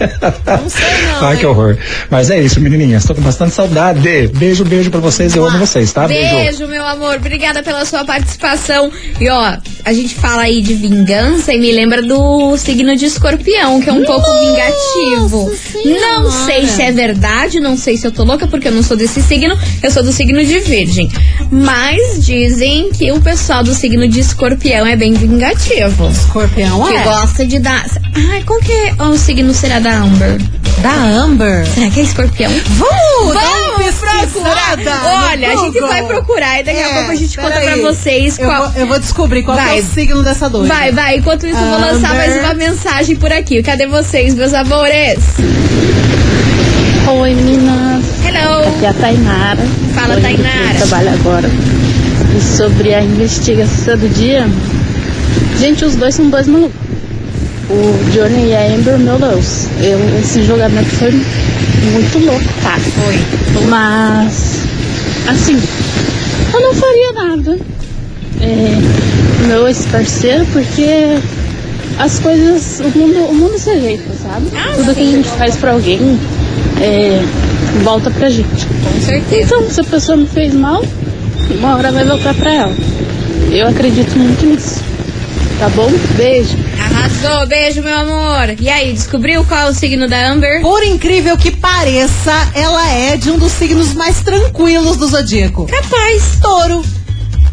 Não 0.00 0.70
sei 0.70 0.84
não. 1.12 1.26
Ai, 1.28 1.36
que 1.36 1.46
horror. 1.46 1.76
Mas 2.10 2.30
é 2.30 2.40
isso, 2.40 2.60
menininhas. 2.60 3.04
Tô 3.04 3.14
com 3.14 3.20
bastante 3.22 3.54
saudade. 3.54 4.00
Beijo, 4.00 4.64
beijo 4.64 4.90
pra 4.90 5.00
vocês. 5.00 5.34
Eu 5.34 5.46
amo 5.46 5.58
vocês, 5.58 5.92
tá? 5.92 6.06
Beijo, 6.06 6.66
meu 6.66 6.86
amor. 6.86 7.16
Obrigada 7.16 7.62
pela 7.62 7.84
sua 7.84 8.04
participação. 8.04 8.90
E 9.20 9.28
ó, 9.28 9.56
a 9.84 9.92
gente 9.92 10.14
fala 10.14 10.42
aí 10.42 10.62
de 10.62 10.74
vingança 10.74 11.52
e 11.52 11.58
me 11.58 11.72
lembra 11.72 12.02
do 12.02 12.56
signo 12.56 12.96
de 12.96 13.06
escorpião, 13.06 13.80
que 13.80 13.88
é 13.90 13.92
um 13.92 14.04
pouco 14.04 14.26
vingativo. 14.40 15.50
Senhora. 15.56 16.00
Não 16.00 16.30
sei 16.46 16.66
se 16.66 16.82
é 16.82 16.92
verdade, 16.92 17.60
não 17.60 17.76
sei 17.76 17.96
se 17.96 18.06
eu 18.06 18.12
tô 18.12 18.24
louca, 18.24 18.46
porque 18.46 18.68
eu 18.68 18.72
não 18.72 18.82
sou 18.82 18.96
desse 18.96 19.22
signo, 19.22 19.56
eu 19.82 19.90
sou 19.90 20.02
do 20.02 20.12
signo 20.12 20.42
de 20.44 20.58
virgem. 20.60 21.10
Mas 21.50 22.24
dizem 22.24 22.90
que 22.92 23.10
o 23.12 23.20
pessoal 23.20 23.62
do 23.62 23.74
signo 23.74 24.06
de 24.08 24.20
escorpião 24.20 24.86
é 24.86 24.96
bem 24.96 25.12
vingativo. 25.12 26.08
Escorpião 26.10 26.86
Que 26.86 26.96
é. 26.96 27.02
gosta 27.04 27.44
de 27.46 27.58
dar. 27.58 27.84
Ai, 28.30 28.42
qual 28.44 28.58
que 28.60 28.72
é 28.72 28.94
o 29.02 29.16
signo 29.16 29.52
será 29.54 29.78
da 29.78 29.89
Amber? 29.98 30.40
Da 30.82 30.94
Amber. 30.94 31.66
Será 31.66 31.90
que 31.90 32.00
é 32.00 32.02
escorpião? 32.04 32.50
Vamos, 32.78 33.34
Vamos 33.34 33.94
procurar. 34.32 35.28
Olha, 35.30 35.52
a 35.52 35.56
gente 35.56 35.80
vai 35.80 36.02
procurar 36.06 36.60
e 36.60 36.62
daqui 36.64 36.78
a 36.78 36.88
É, 36.88 36.94
pouco 36.94 37.10
a 37.10 37.14
gente 37.14 37.36
conta 37.36 37.50
peraí. 37.50 37.80
pra 37.80 37.92
vocês 37.92 38.38
Eu 38.38 38.46
qual. 38.46 38.70
vou, 38.70 38.80
eu 38.80 38.86
vou 38.86 38.98
descobrir 38.98 39.42
qual 39.42 39.58
que 39.58 39.62
Vai. 39.64 39.78
é 39.78 39.82
o 39.82 39.84
signo 39.84 40.22
dessa 40.22 40.48
doida. 40.48 40.72
Vai, 40.72 40.90
vai. 40.92 41.16
Enquanto 41.18 41.46
isso, 41.46 41.58
eu 41.58 41.66
vou 41.68 41.80
lançar 41.80 42.12
Amber. 42.12 42.28
mais 42.30 42.36
uma 42.44 42.54
mensagem 42.54 43.16
por 43.16 43.30
aqui. 43.32 43.62
Cadê 43.62 43.86
vocês, 43.86 44.34
meus 44.34 44.54
amores? 44.54 45.18
Oi, 47.08 47.34
meninas. 47.34 48.04
Hello. 48.24 48.68
Aqui 48.76 48.84
é 48.84 48.88
a 48.88 48.94
Tainara. 48.94 49.62
Fala, 49.94 50.20
Tainara. 50.20 50.68
pro 50.78 50.88
trabalho 50.88 51.10
agora. 51.14 51.50
E 52.36 52.40
sobre 52.40 52.94
a 52.94 53.02
investigação 53.02 53.98
do 53.98 54.08
dia. 54.08 54.46
Gente, 55.58 55.84
os 55.84 55.94
dois 55.96 56.14
são 56.14 56.30
dois 56.30 56.46
malucos. 56.46 56.89
O 57.70 58.10
Johnny 58.10 58.48
e 58.48 58.56
a 58.56 58.74
Amber, 58.74 58.98
meu 58.98 59.16
Deus. 59.18 59.66
Eu, 59.80 59.98
esse 60.20 60.42
julgamento 60.42 60.88
foi 60.90 61.12
muito 61.12 62.18
louco, 62.24 62.44
tá? 62.62 62.76
Foi. 62.78 63.64
Mas, 63.68 64.62
assim, 65.28 65.60
eu 66.52 66.60
não 66.60 66.74
faria 66.74 67.12
nada. 67.12 67.58
É, 68.40 69.46
meu 69.46 69.68
ex-parceiro, 69.68 70.44
porque 70.52 71.18
as 71.98 72.18
coisas, 72.18 72.80
o 72.80 72.98
mundo, 72.98 73.18
o 73.30 73.34
mundo 73.34 73.58
se 73.58 73.70
ajeita, 73.70 74.10
sabe? 74.20 74.46
Tudo 74.76 74.94
que 74.94 75.02
a 75.02 75.06
gente 75.06 75.28
faz 75.28 75.56
pra 75.56 75.72
alguém 75.72 76.18
é, 76.80 77.22
volta 77.84 78.10
pra 78.10 78.28
gente. 78.30 78.66
Com 78.66 79.00
certeza. 79.00 79.42
Então, 79.44 79.70
se 79.70 79.80
a 79.80 79.84
pessoa 79.84 80.16
me 80.16 80.26
fez 80.26 80.52
mal, 80.54 80.84
uma 81.58 81.76
hora 81.76 81.92
vai 81.92 82.04
voltar 82.04 82.34
pra 82.34 82.52
ela. 82.52 82.74
Eu 83.52 83.68
acredito 83.68 84.16
muito 84.18 84.44
nisso. 84.46 84.80
Tá 85.58 85.68
bom? 85.68 85.90
Beijo. 86.16 86.56
Arrasou. 87.04 87.46
Beijo, 87.46 87.82
meu 87.82 87.96
amor. 87.96 88.56
E 88.60 88.68
aí, 88.68 88.92
descobriu 88.92 89.42
qual 89.44 89.68
é 89.68 89.70
o 89.70 89.74
signo 89.74 90.06
da 90.08 90.28
Amber? 90.30 90.60
Por 90.60 90.82
incrível 90.84 91.36
que 91.36 91.50
pareça, 91.50 92.32
ela 92.54 92.86
é 92.90 93.16
de 93.16 93.30
um 93.30 93.38
dos 93.38 93.52
signos 93.52 93.94
mais 93.94 94.20
tranquilos 94.20 94.96
do 94.98 95.06
zodíaco. 95.08 95.66
Capaz. 95.66 96.38
Touro. 96.42 96.84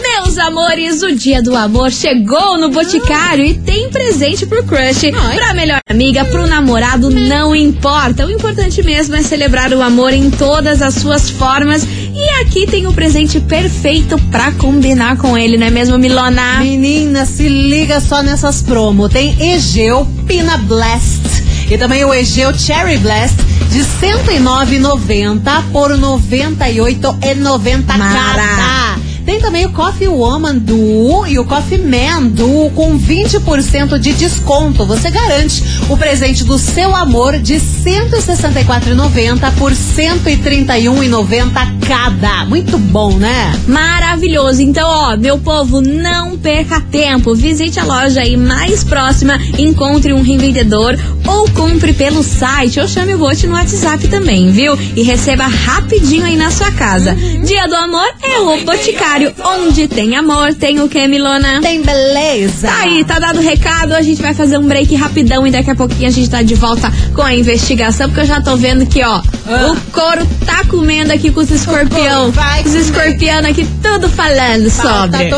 Meus 0.00 0.38
amores, 0.38 1.02
o 1.02 1.14
dia 1.14 1.42
do 1.42 1.56
amor 1.56 1.90
chegou 1.90 2.58
no 2.58 2.70
Boticário 2.70 3.44
e 3.44 3.54
tem 3.54 3.90
presente 3.90 4.46
pro 4.46 4.64
crush, 4.64 5.10
pra 5.34 5.54
melhor 5.54 5.80
amiga, 5.88 6.24
pro 6.24 6.46
namorado, 6.46 7.10
não 7.10 7.54
importa. 7.54 8.26
O 8.26 8.30
importante 8.30 8.82
mesmo 8.82 9.16
é 9.16 9.22
celebrar 9.22 9.72
o 9.72 9.82
amor 9.82 10.12
em 10.12 10.30
todas 10.30 10.82
as 10.82 10.94
suas 10.94 11.30
formas. 11.30 11.84
E 11.84 12.40
aqui 12.40 12.66
tem 12.66 12.86
o 12.86 12.92
presente 12.92 13.40
perfeito 13.40 14.18
pra 14.30 14.52
combinar 14.52 15.16
com 15.16 15.36
ele, 15.36 15.56
não 15.56 15.66
é 15.66 15.70
mesmo, 15.70 15.98
Milona? 15.98 16.60
Menina, 16.60 17.26
se 17.26 17.48
liga 17.48 18.00
só 18.00 18.22
nessas 18.22 18.62
promo. 18.62 19.08
Tem 19.08 19.52
Egeu 19.54 20.06
Pina 20.26 20.56
Blast 20.58 21.22
e 21.70 21.76
também 21.76 22.04
o 22.04 22.14
Egeu 22.14 22.56
Cherry 22.56 22.98
Blast 22.98 23.36
de 23.70 23.78
R$ 23.78 23.86
109,90 24.00 25.62
por 25.72 25.90
R$ 25.90 25.98
98,90 25.98 27.96
Mara. 27.96 27.98
cada. 27.98 29.07
Tem 29.38 29.44
também 29.44 29.66
o 29.66 29.70
Coffee 29.70 30.08
Woman 30.08 30.58
Duo 30.58 31.24
e 31.24 31.38
o 31.38 31.44
Coffee 31.44 31.78
Man 31.78 32.24
Duo 32.24 32.72
com 32.72 32.98
20% 32.98 33.96
de 33.96 34.12
desconto. 34.12 34.84
Você 34.84 35.12
garante 35.12 35.62
o 35.88 35.96
presente 35.96 36.42
do 36.42 36.58
seu 36.58 36.96
amor 36.96 37.38
de 37.38 37.54
R$ 37.54 37.60
164,90 37.60 39.52
por 39.52 39.70
R$ 39.70 39.76
131,90 39.76 41.52
cada. 41.86 42.46
Muito 42.46 42.76
bom, 42.78 43.16
né? 43.16 43.56
Maravilhoso. 43.68 44.60
Então, 44.60 44.88
ó, 44.88 45.16
meu 45.16 45.38
povo, 45.38 45.80
não 45.80 46.36
perca 46.36 46.80
tempo. 46.80 47.32
Visite 47.32 47.78
a 47.78 47.84
loja 47.84 48.22
aí 48.22 48.36
mais 48.36 48.82
próxima, 48.82 49.38
encontre 49.56 50.12
um 50.12 50.22
revendedor 50.22 50.96
ou 51.28 51.48
compre 51.50 51.92
pelo 51.92 52.22
site 52.22 52.80
ou 52.80 52.88
chame 52.88 53.14
o 53.14 53.18
Bote 53.18 53.46
no 53.46 53.54
WhatsApp 53.54 54.08
também, 54.08 54.50
viu? 54.50 54.76
E 54.96 55.02
receba 55.02 55.44
rapidinho 55.44 56.24
aí 56.24 56.36
na 56.36 56.50
sua 56.50 56.72
casa. 56.72 57.14
Dia 57.44 57.68
do 57.68 57.76
amor 57.76 58.08
é 58.22 58.40
o 58.40 58.64
Boticário. 58.64 59.27
Onde 59.44 59.88
tem 59.88 60.16
amor, 60.16 60.54
tem 60.54 60.80
o 60.80 60.88
que, 60.88 61.06
Milona? 61.06 61.60
Tem 61.60 61.82
beleza. 61.82 62.68
Tá 62.68 62.80
aí, 62.80 63.04
tá 63.04 63.18
dado 63.18 63.38
o 63.38 63.42
recado. 63.42 63.92
A 63.94 64.02
gente 64.02 64.20
vai 64.22 64.34
fazer 64.34 64.58
um 64.58 64.66
break 64.66 64.94
rapidão 64.94 65.46
e 65.46 65.50
daqui 65.50 65.70
a 65.70 65.74
pouquinho 65.74 66.08
a 66.08 66.10
gente 66.12 66.28
tá 66.30 66.42
de 66.42 66.54
volta 66.54 66.92
com 67.14 67.22
a 67.22 67.34
investigação, 67.34 68.08
porque 68.08 68.22
eu 68.22 68.26
já 68.26 68.40
tô 68.40 68.56
vendo 68.56 68.86
que, 68.86 69.02
ó, 69.02 69.20
Ah. 69.46 69.72
o 69.72 69.76
couro 69.92 70.26
tá 70.46 70.62
comendo 70.68 71.12
aqui 71.12 71.30
com 71.30 71.40
os 71.40 71.50
escorpião. 71.50 72.30
vai 72.32 72.62
Os 72.62 72.74
escorpião 72.74 73.38
aqui 73.40 73.66
tudo 73.82 74.08
falando 74.08 74.70
Tá 74.70 75.02
sobre. 75.02 75.30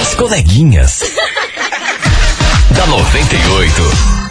As 0.00 0.14
coleguinhas. 0.14 1.00
da 2.74 2.86
98. 2.86 4.29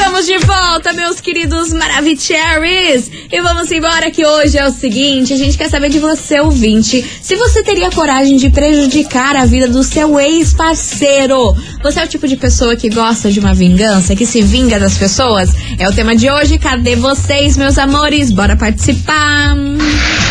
Estamos 0.00 0.24
de 0.24 0.38
volta, 0.38 0.94
meus 0.94 1.20
queridos 1.20 1.74
Maravicheries! 1.74 3.10
E 3.30 3.38
vamos 3.42 3.70
embora 3.70 4.10
que 4.10 4.24
hoje 4.24 4.56
é 4.56 4.66
o 4.66 4.70
seguinte, 4.70 5.34
a 5.34 5.36
gente 5.36 5.58
quer 5.58 5.68
saber 5.68 5.90
de 5.90 5.98
você, 5.98 6.40
ouvinte, 6.40 7.04
se 7.20 7.36
você 7.36 7.62
teria 7.62 7.90
coragem 7.90 8.38
de 8.38 8.48
prejudicar 8.48 9.36
a 9.36 9.44
vida 9.44 9.68
do 9.68 9.82
seu 9.82 10.18
ex-parceiro. 10.18 11.54
Você 11.82 12.00
é 12.00 12.04
o 12.04 12.08
tipo 12.08 12.26
de 12.26 12.38
pessoa 12.38 12.74
que 12.76 12.88
gosta 12.88 13.30
de 13.30 13.40
uma 13.40 13.52
vingança, 13.52 14.16
que 14.16 14.24
se 14.24 14.40
vinga 14.40 14.80
das 14.80 14.96
pessoas? 14.96 15.50
É 15.78 15.86
o 15.86 15.92
tema 15.92 16.16
de 16.16 16.30
hoje, 16.30 16.58
cadê 16.58 16.96
vocês, 16.96 17.58
meus 17.58 17.76
amores? 17.76 18.32
Bora 18.32 18.56
participar! 18.56 19.54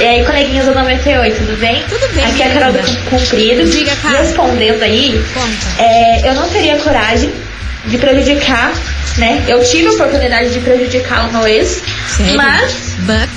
E 0.02 0.04
aí, 0.04 0.26
coleguinhas 0.26 0.66
do 0.66 0.74
98, 0.74 1.46
tudo 1.46 1.60
bem? 1.60 1.84
Tudo 1.88 2.12
bem, 2.16 2.26
Aqui 2.26 2.42
é 2.42 2.48
a 2.48 2.54
Carol 2.60 2.74
do. 2.74 3.10
Comprido. 3.12 3.70
Diga, 3.70 3.96
Carol. 3.98 4.18
Respondendo 4.18 4.82
aí, 4.82 5.24
Conta. 5.32 5.84
é, 5.84 6.28
eu 6.28 6.34
não 6.34 6.50
teria 6.50 6.76
coragem 6.80 7.32
de 7.86 7.98
prejudicar, 7.98 8.74
né? 9.18 9.44
Eu 9.48 9.64
tive 9.64 9.88
a 9.88 9.92
oportunidade 9.92 10.52
de 10.52 10.60
prejudicar 10.60 11.28
o 11.30 11.32
meu 11.34 11.48
ex, 11.48 11.82
Sério? 12.08 12.38
mas 12.38 12.96
But... 13.00 13.30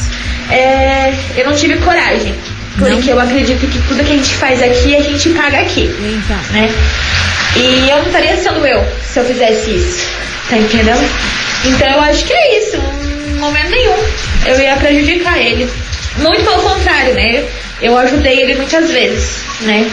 é, 0.50 1.14
eu 1.36 1.46
não 1.48 1.54
tive 1.56 1.76
coragem. 1.78 2.34
Porque 2.78 3.12
eu 3.12 3.20
acredito 3.20 3.66
que 3.66 3.78
tudo 3.86 4.02
que 4.02 4.12
a 4.12 4.16
gente 4.16 4.34
faz 4.34 4.62
aqui, 4.62 4.96
a 4.96 5.00
gente 5.02 5.28
paga 5.30 5.60
aqui, 5.60 5.84
Então. 6.00 6.38
né? 6.52 6.70
E 7.54 7.90
eu 7.90 7.98
não 7.98 8.06
estaria 8.06 8.34
sendo 8.38 8.66
eu 8.66 8.82
se 9.06 9.18
eu 9.20 9.24
fizesse 9.26 9.70
isso, 9.76 10.06
tá 10.48 10.56
entendendo? 10.56 11.06
Então 11.66 11.86
eu 11.88 12.00
acho 12.00 12.24
que 12.24 12.32
é 12.32 12.58
isso, 12.58 12.76
em 12.76 13.38
momento 13.38 13.68
nenhum 13.70 13.96
eu 14.46 14.58
ia 14.58 14.74
prejudicar 14.76 15.38
ele. 15.38 15.68
Muito 16.16 16.44
pelo 16.44 16.62
contrário, 16.62 17.14
né? 17.14 17.44
Eu 17.80 17.96
ajudei 17.98 18.40
ele 18.40 18.54
muitas 18.54 18.90
vezes, 18.90 19.36
né? 19.62 19.86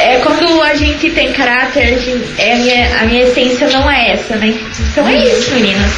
É 0.00 0.18
quando 0.18 0.62
a 0.62 0.74
gente 0.74 1.10
tem 1.10 1.32
caráter, 1.32 1.82
a, 1.82 1.98
gente- 1.98 2.24
é 2.38 2.52
a, 2.52 2.56
minha, 2.56 3.00
a 3.00 3.04
minha 3.06 3.22
essência 3.24 3.68
não 3.70 3.90
é 3.90 4.12
essa, 4.12 4.36
né? 4.36 4.54
Então 4.92 5.06
é 5.08 5.26
isso, 5.26 5.50
meninas. 5.52 5.90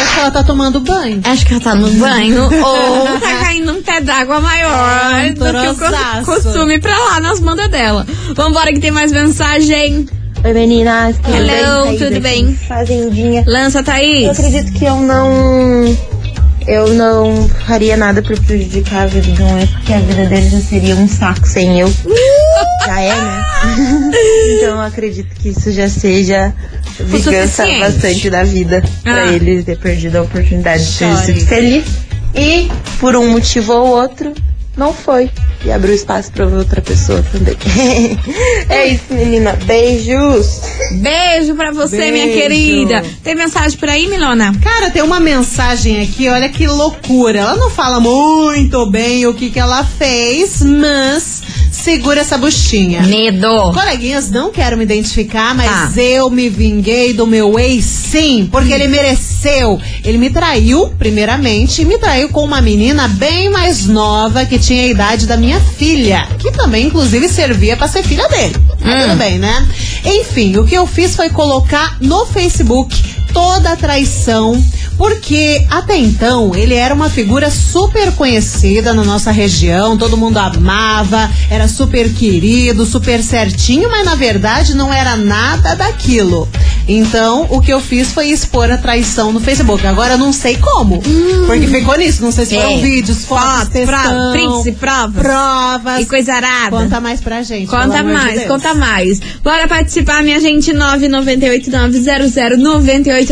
Acho 0.00 0.14
que 0.14 0.20
ela 0.20 0.30
tá 0.30 0.42
tomando 0.42 0.80
banho. 0.80 1.20
Acho 1.24 1.46
que 1.46 1.52
ela 1.52 1.62
tá 1.62 1.74
no 1.74 1.90
banho 1.90 2.44
ou 2.64 3.18
tá 3.20 3.34
caindo 3.42 3.72
um 3.72 3.82
pé 3.82 4.00
d'água 4.00 4.40
maior 4.40 5.14
É, 5.24 5.30
do 5.30 5.44
que 5.44 5.68
o 5.68 6.24
costume 6.24 6.78
pra 6.78 6.96
lá 6.98 7.20
nas 7.20 7.40
bandas 7.40 7.68
dela. 7.68 8.06
Vambora 8.34 8.72
que 8.72 8.80
tem 8.80 8.90
mais 8.90 9.12
mensagem. 9.12 10.06
Oi 10.44 10.52
meninas, 10.52 11.16
tudo 11.16 11.34
Hello, 11.34 11.84
bem? 11.86 11.98
Thaís 11.98 11.98
tudo 11.98 12.20
bem? 12.20 12.58
Fazendinha. 12.68 13.44
Lança, 13.46 13.78
Eu 13.80 13.84
Thaís. 13.84 14.28
acredito 14.38 14.72
que 14.78 14.84
eu 14.84 14.96
não. 14.96 15.96
Eu 16.66 16.92
não 16.94 17.48
faria 17.66 17.96
nada 17.96 18.20
pra 18.22 18.36
prejudicar 18.36 19.02
a 19.04 19.06
vida, 19.06 19.28
não 19.38 19.56
é 19.58 19.66
porque 19.66 19.92
a 19.92 20.00
vida 20.00 20.26
dele 20.26 20.50
já 20.50 20.60
seria 20.60 20.96
um 20.96 21.06
saco 21.08 21.46
sem 21.46 21.78
eu. 21.80 21.92
Já 22.84 23.00
é, 23.00 23.14
né? 23.14 23.44
então 24.58 24.70
eu 24.74 24.80
acredito 24.80 25.28
que 25.36 25.50
isso 25.50 25.70
já 25.70 25.88
seja 25.88 26.52
vingança 26.98 27.64
bastante 27.78 28.28
da 28.30 28.42
vida 28.42 28.82
pra 29.02 29.24
Ah. 29.28 29.32
ele 29.32 29.62
ter 29.62 29.78
perdido 29.78 30.16
a 30.16 30.22
oportunidade 30.22 30.84
de 30.84 30.92
Chore. 30.92 31.16
sido 31.26 31.40
feliz. 31.46 31.84
E 32.34 32.68
por 32.98 33.14
um 33.16 33.28
motivo 33.30 33.72
ou 33.72 33.86
outro, 33.88 34.34
não 34.76 34.92
foi. 34.92 35.30
E 35.64 35.70
abriu 35.72 35.94
espaço 35.94 36.30
pra 36.30 36.46
outra 36.46 36.80
pessoa 36.80 37.24
também. 37.32 37.56
é 38.68 38.88
isso, 38.88 39.04
menina. 39.10 39.58
Beijos! 39.64 40.60
Beijo 40.92 41.54
pra 41.54 41.72
você, 41.72 42.10
minha 42.10 42.26
Beijo. 42.26 42.40
querida. 42.40 43.02
Tem 43.22 43.34
mensagem 43.34 43.78
por 43.78 43.88
aí, 43.88 44.06
Milona? 44.06 44.54
Cara, 44.62 44.90
tem 44.90 45.02
uma 45.02 45.18
mensagem 45.18 46.02
aqui, 46.02 46.28
olha 46.28 46.48
que 46.48 46.66
loucura. 46.66 47.38
Ela 47.40 47.56
não 47.56 47.70
fala 47.70 47.98
muito 48.00 48.86
bem 48.86 49.26
o 49.26 49.34
que, 49.34 49.50
que 49.50 49.58
ela 49.58 49.82
fez, 49.82 50.62
mas 50.62 51.35
segura 51.86 52.22
essa 52.22 52.36
buchinha. 52.36 53.00
Medo. 53.02 53.70
Coleguinhas, 53.72 54.28
não 54.28 54.50
quero 54.50 54.76
me 54.76 54.82
identificar, 54.82 55.54
mas 55.54 55.94
Tá. 55.94 56.02
eu 56.02 56.28
me 56.28 56.48
vinguei 56.48 57.12
do 57.12 57.28
meu 57.28 57.56
ex 57.60 57.84
sim, 57.84 58.48
porque 58.50 58.72
ele 58.72 58.88
mereceu. 58.88 59.80
Ele 60.04 60.18
me 60.18 60.28
traiu, 60.28 60.88
primeiramente, 60.98 61.82
e 61.82 61.84
me 61.84 61.96
traiu 61.96 62.28
com 62.30 62.42
uma 62.42 62.60
menina 62.60 63.06
bem 63.06 63.48
mais 63.50 63.86
nova 63.86 64.44
que 64.44 64.58
tinha 64.58 64.82
a 64.82 64.86
idade 64.88 65.26
da 65.26 65.36
minha 65.36 65.60
filha, 65.60 66.26
que 66.40 66.50
também, 66.50 66.86
inclusive, 66.88 67.28
servia 67.28 67.76
pra 67.76 67.86
ser 67.86 68.02
filha 68.02 68.26
dele. 68.28 68.56
Mas 68.84 69.04
Tudo 69.04 69.16
bem, 69.16 69.38
né? 69.38 69.64
Enfim, 70.04 70.56
o 70.56 70.66
que 70.66 70.74
eu 70.74 70.88
fiz 70.88 71.14
foi 71.14 71.30
colocar 71.30 71.98
no 72.00 72.26
Facebook 72.26 73.15
toda 73.36 73.72
a 73.72 73.76
traição, 73.76 74.64
porque 74.96 75.62
até 75.70 75.94
então 75.94 76.54
ele 76.54 76.72
era 76.72 76.94
uma 76.94 77.10
figura 77.10 77.50
super 77.50 78.10
conhecida 78.12 78.94
na 78.94 79.04
nossa 79.04 79.30
região, 79.30 79.98
todo 79.98 80.16
mundo 80.16 80.38
amava, 80.38 81.30
era 81.50 81.68
super 81.68 82.10
querido, 82.14 82.86
super 82.86 83.22
certinho, 83.22 83.90
mas 83.90 84.06
na 84.06 84.14
verdade 84.14 84.74
não 84.74 84.90
era 84.90 85.16
nada 85.16 85.74
daquilo. 85.74 86.48
Então, 86.88 87.46
o 87.50 87.60
que 87.60 87.72
eu 87.72 87.80
fiz 87.80 88.12
foi 88.12 88.28
expor 88.28 88.70
a 88.70 88.78
traição 88.78 89.32
no 89.32 89.40
Facebook. 89.40 89.84
Agora 89.86 90.14
eu 90.14 90.18
não 90.18 90.32
sei 90.32 90.56
como, 90.56 91.02
porque 91.46 91.66
ficou 91.66 91.98
nisso, 91.98 92.22
não 92.22 92.30
sei 92.32 92.46
se 92.46 92.54
foram 92.54 92.70
É. 92.70 92.78
vídeos, 92.78 93.24
fotos, 93.24 93.44
Foto, 93.44 93.70
textão, 93.72 94.32
prints 94.32 94.66
e 94.66 94.72
provas. 94.72 95.22
provas. 95.22 96.00
E 96.00 96.06
coisa 96.06 96.32
arada. 96.34 96.70
Conta 96.70 97.00
mais 97.00 97.20
pra 97.20 97.42
gente. 97.42 97.66
Conta 97.66 97.98
de 97.98 98.02
mais, 98.04 98.34
Deus. 98.38 98.46
conta 98.46 98.72
mais. 98.72 99.20
Bora 99.42 99.66
participar, 99.68 100.22
minha 100.22 100.40
gente, 100.40 100.72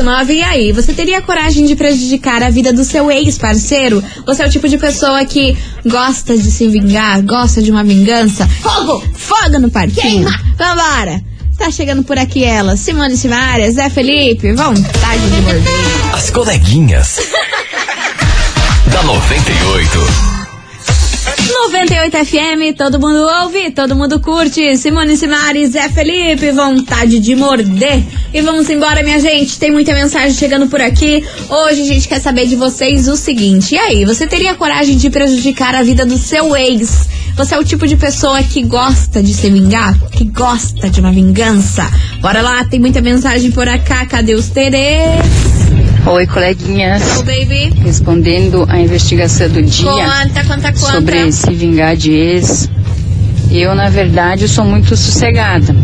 998900989. 0.03 0.31
E 0.31 0.43
aí, 0.43 0.73
você 0.73 0.93
teria 0.93 1.23
coragem 1.23 1.67
de 1.67 1.77
prejudicar 1.77 2.43
a 2.43 2.51
vida 2.51 2.73
do 2.73 2.85
seu 2.85 3.11
ex-parceiro? 3.11 4.03
Você 4.27 4.43
é 4.43 4.47
o 4.47 4.51
tipo 4.51 4.69
de 4.69 4.79
pessoa 4.79 5.25
que 5.25 5.57
gosta 5.87 6.37
de 6.37 6.51
se 6.51 6.69
vingar, 6.69 7.23
gosta 7.23 7.63
de 7.63 7.71
uma 7.71 7.85
vingança? 7.85 8.47
Fogo! 8.47 9.03
Fogo 9.15 9.59
no 9.59 9.71
parquinho! 9.71 10.29
Vambora! 10.57 11.23
Tá 11.59 11.71
chegando 11.71 12.03
por 12.03 12.19
aqui 12.19 12.43
ela, 12.43 12.77
Simone 12.77 13.17
Simaria, 13.17 13.71
Zé 13.71 13.89
Felipe, 13.89 14.53
vontade 14.55 15.31
de 15.31 15.41
morder. 15.43 15.63
As 16.13 16.31
coleguinhas. 16.31 17.21
da 18.91 19.03
98. 19.05 20.34
98 21.47 22.17
FM, 22.25 22.77
todo 22.77 22.99
mundo 22.99 23.19
ouve, 23.43 23.71
todo 23.71 23.95
mundo 23.95 24.19
curte. 24.19 24.77
Simone 24.77 25.17
Simares, 25.17 25.73
Zé 25.73 25.89
Felipe, 25.89 26.51
vontade 26.53 27.21
de 27.21 27.35
morder. 27.37 28.03
E 28.33 28.41
vamos 28.41 28.69
embora, 28.71 29.03
minha 29.03 29.21
gente. 29.21 29.59
Tem 29.59 29.71
muita 29.71 29.93
mensagem 29.93 30.33
chegando 30.33 30.67
por 30.69 30.81
aqui. 30.81 31.23
Hoje 31.49 31.83
a 31.83 31.85
gente 31.85 32.09
quer 32.09 32.21
saber 32.21 32.47
de 32.47 32.57
vocês 32.57 33.09
o 33.09 33.17
seguinte: 33.17 33.75
e 33.75 33.79
aí, 33.79 34.05
você 34.05 34.27
teria 34.27 34.55
coragem 34.55 34.97
de 34.97 35.11
prejudicar 35.11 35.75
a 35.75 35.83
vida 35.83 36.07
do 36.07 36.17
seu 36.17 36.57
ex? 36.57 37.09
Você 37.37 37.55
é 37.55 37.59
o 37.59 37.65
tipo 37.65 37.87
de 37.87 37.97
pessoa 37.97 38.43
que 38.43 38.63
gosta 38.63 39.23
de 39.23 39.35
se 39.35 39.51
vingar? 39.51 39.99
Que 40.11 40.25
gosta 40.25 40.89
de 40.89 41.01
uma 41.01 41.13
vingança? 41.13 41.85
Bora 42.21 42.41
lá, 42.41 42.65
tem 42.65 42.81
muita 42.81 43.01
mensagem 43.01 43.51
por 43.51 43.69
acá. 43.69 44.07
Cadê 44.07 44.35
os 44.35 44.49
terês? 44.49 45.54
Oi, 46.07 46.27
coleguinhas. 46.27 47.03
Oh, 47.19 47.23
baby. 47.23 47.73
Respondendo 47.83 48.67
a 48.69 48.79
investigação 48.79 49.49
do 49.49 49.63
dia 49.63 49.91
Conta, 49.91 50.45
conta, 50.45 50.73
conta. 50.73 50.77
sobre 50.77 51.33
se 51.33 51.51
vingar 51.55 51.97
de 51.97 52.13
ex, 52.13 52.69
eu, 53.51 53.75
na 53.75 53.89
verdade, 53.89 54.47
sou 54.47 54.67
muito 54.67 54.97
sossegada. 54.97 55.75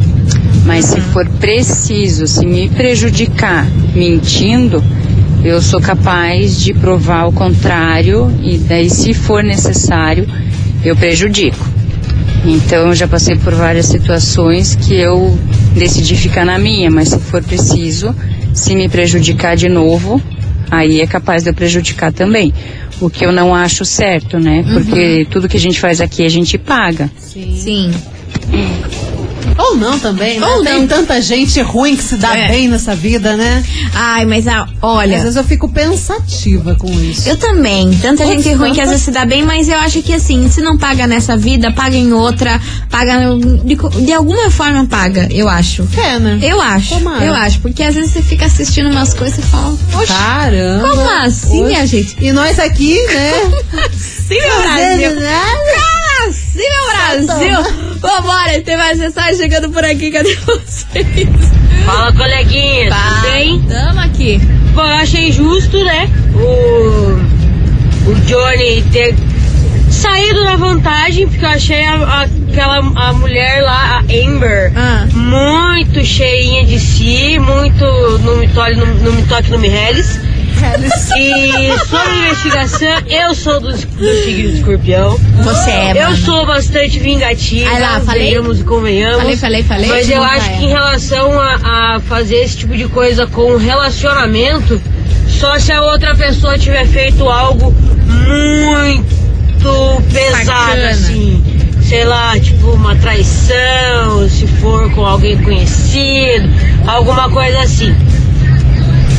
Mas 0.67 0.85
se 0.85 1.01
for 1.01 1.27
preciso, 1.27 2.27
se 2.27 2.45
me 2.45 2.69
prejudicar 2.69 3.67
mentindo, 3.95 4.85
eu 5.43 5.63
sou 5.63 5.81
capaz 5.81 6.61
de 6.61 6.75
provar 6.75 7.27
o 7.27 7.33
contrário 7.33 8.31
e 8.43 8.59
daí, 8.59 8.91
se 8.91 9.15
for 9.15 9.43
necessário, 9.43 10.29
eu 10.85 10.95
prejudico. 10.95 11.67
Então 12.45 12.89
eu 12.89 12.95
já 12.95 13.09
passei 13.09 13.37
por 13.37 13.55
várias 13.55 13.87
situações 13.87 14.75
que 14.75 14.95
eu 14.95 15.39
decidi 15.75 16.15
ficar 16.15 16.45
na 16.45 16.59
minha, 16.59 16.91
mas 16.91 17.09
se 17.09 17.19
for 17.19 17.43
preciso, 17.43 18.15
se 18.55 18.75
me 18.75 18.89
prejudicar 18.89 19.57
de 19.57 19.69
novo, 19.69 20.21
aí 20.71 21.01
é 21.01 21.07
capaz 21.07 21.43
de 21.43 21.51
eu 21.51 21.55
prejudicar 21.55 22.13
também. 22.13 22.53
O 23.01 23.09
que 23.09 23.25
eu 23.25 23.33
não 23.33 23.55
acho 23.55 23.85
certo, 23.85 24.39
né? 24.39 24.63
Porque 24.73 25.27
tudo 25.31 25.49
que 25.49 25.57
a 25.57 25.61
gente 25.61 25.81
faz 25.81 26.01
aqui 26.01 26.25
a 26.25 26.29
gente 26.29 26.59
paga. 26.59 27.11
Sim. 27.17 27.91
Ou 29.59 29.77
não 29.77 29.99
também, 29.99 30.41
né? 30.41 30.47
Ou 30.47 30.63
Tem 30.65 30.81
não. 30.81 30.87
tanta 30.89 31.21
gente 31.21 31.61
ruim 31.61 31.97
que 31.97 32.03
se 32.03 32.17
dá 32.17 32.37
É. 32.37 32.49
bem 32.49 32.69
nessa 32.69 32.95
vida, 32.95 33.37
né? 33.37 33.63
Ai, 33.95 34.25
mas 34.25 34.47
ah, 34.49 34.63
Às 34.63 34.69
olha. 34.83 35.19
vezes 35.21 35.37
eu 35.37 35.45
fico 35.45 35.69
pensativa 35.69 36.75
com 36.77 36.91
isso. 37.03 37.29
Eu 37.29 37.37
também. 37.37 37.91
Tanta 38.01 38.27
gente 38.27 38.53
ruim 38.55 38.71
que 38.71 38.77
tanta- 38.77 38.83
às 38.85 38.89
vezes 38.91 39.05
se 39.05 39.11
dá 39.11 39.25
bem, 39.25 39.45
mas 39.45 39.69
eu 39.69 39.79
acho 39.79 40.03
que 40.03 40.15
assim, 40.15 40.49
se 40.49 40.61
não 40.61 40.79
paga 40.79 41.07
nessa 41.07 41.37
vida, 41.37 41.71
paga 41.73 41.97
em 41.97 42.13
outra, 42.13 42.61
paga. 42.91 43.21
De, 43.65 43.77
co- 43.77 43.89
de 43.91 44.13
alguma 44.13 44.51
forma 44.51 44.87
paga, 44.87 45.29
eu 45.31 45.49
acho. 45.49 45.87
É, 45.97 46.19
né? 46.19 46.39
Eu 46.43 46.61
acho. 46.61 46.95
Tomara. 46.95 47.25
Eu 47.25 47.35
acho. 47.35 47.61
Porque 47.61 47.83
às 47.83 47.95
vezes 47.95 48.13
você 48.13 48.23
fica 48.23 48.47
assistindo 48.47 48.91
umas 48.91 49.13
coisas 49.15 49.39
e 49.39 49.43
fala, 49.43 49.77
poxa, 49.93 50.15
Caramba. 50.15 50.89
como 50.89 51.11
assim, 51.25 51.61
Oxe. 51.61 51.63
minha 51.67 51.87
gente? 51.87 52.17
E 52.21 52.33
nós 52.33 52.59
aqui, 52.59 52.95
né? 53.07 53.33
Sim, 53.93 54.41
meu 54.41 54.63
Brasil. 54.63 55.11
Fazendo 55.11 55.21
nada. 55.21 55.91
Assim, 56.29 56.59
meu 56.59 57.27
Brasil? 57.27 57.90
Vambora, 58.01 58.61
tem 58.63 58.77
mais 58.77 58.99
mensagem 58.99 59.37
chegando 59.37 59.71
por 59.71 59.85
aqui, 59.85 60.11
cadê 60.11 60.35
vocês? 60.37 61.29
Fala, 61.85 62.13
coleguinha, 62.13 62.91
tudo 62.91 63.21
Vai, 63.23 63.31
bem? 63.33 63.61
tamo 63.63 64.01
aqui. 64.01 64.39
Bom, 64.75 64.83
eu 64.83 64.95
achei 64.97 65.31
justo, 65.33 65.83
né? 65.85 66.09
O, 66.35 68.11
o 68.11 68.15
Johnny 68.27 68.83
ter 68.93 69.15
saído 69.91 70.45
na 70.45 70.57
vantagem, 70.57 71.27
porque 71.29 71.45
eu 71.45 71.49
achei 71.51 71.85
a- 71.85 71.95
a- 71.97 72.29
aquela 72.51 72.79
a 72.79 73.13
mulher 73.13 73.63
lá, 73.63 73.99
a 73.99 74.01
Amber, 74.01 74.73
Ah. 74.77 75.07
muito 75.15 76.03
cheinha 76.05 76.65
de 76.65 76.79
si, 76.79 77.39
muito 77.39 77.85
não 78.25 78.37
me 78.39 78.49
toque, 78.49 78.77
não, 78.77 78.87
não 78.87 79.13
me 79.13 79.23
toque, 79.25 79.51
não 79.51 79.59
me 79.59 79.69
reles. 79.69 80.21
E 81.17 81.79
sobre 81.89 82.19
investigação, 82.19 82.99
eu 83.09 83.35
sou 83.35 83.61
do, 83.61 83.73
do 83.73 83.77
signo 83.77 84.51
de 84.51 84.57
escorpião. 84.59 85.19
Você 85.43 85.71
é, 85.71 85.91
Eu 85.93 86.11
mano. 86.11 86.17
sou 86.17 86.47
bastante 86.47 86.99
vingativa, 86.99 87.71
Ai 87.71 87.81
lá, 87.81 88.01
falei? 88.01 88.31
venhamos 88.31 88.61
e 88.61 88.65
convenhamos. 88.65 89.19
Falei, 89.21 89.37
falei, 89.37 89.63
falei. 89.63 89.89
Mas 89.89 90.11
eu 90.11 90.23
acho 90.23 90.51
que 90.51 90.65
em 90.65 90.69
relação 90.69 91.33
a, 91.41 91.97
a 91.97 92.01
fazer 92.01 92.37
esse 92.37 92.59
tipo 92.59 92.77
de 92.77 92.87
coisa 92.89 93.27
com 93.27 93.57
relacionamento, 93.57 94.81
só 95.29 95.59
se 95.59 95.73
a 95.73 95.83
outra 95.83 96.15
pessoa 96.15 96.59
tiver 96.59 96.87
feito 96.87 97.29
algo 97.29 97.75
muito 98.05 100.03
pesado, 100.13 100.81
assim. 100.91 101.43
Sei 101.83 102.05
lá, 102.05 102.39
tipo 102.39 102.71
uma 102.71 102.95
traição, 102.97 104.29
se 104.29 104.47
for 104.47 104.93
com 104.93 105.05
alguém 105.05 105.37
conhecido, 105.43 106.49
alguma 106.87 107.29
coisa 107.31 107.61
assim. 107.63 107.93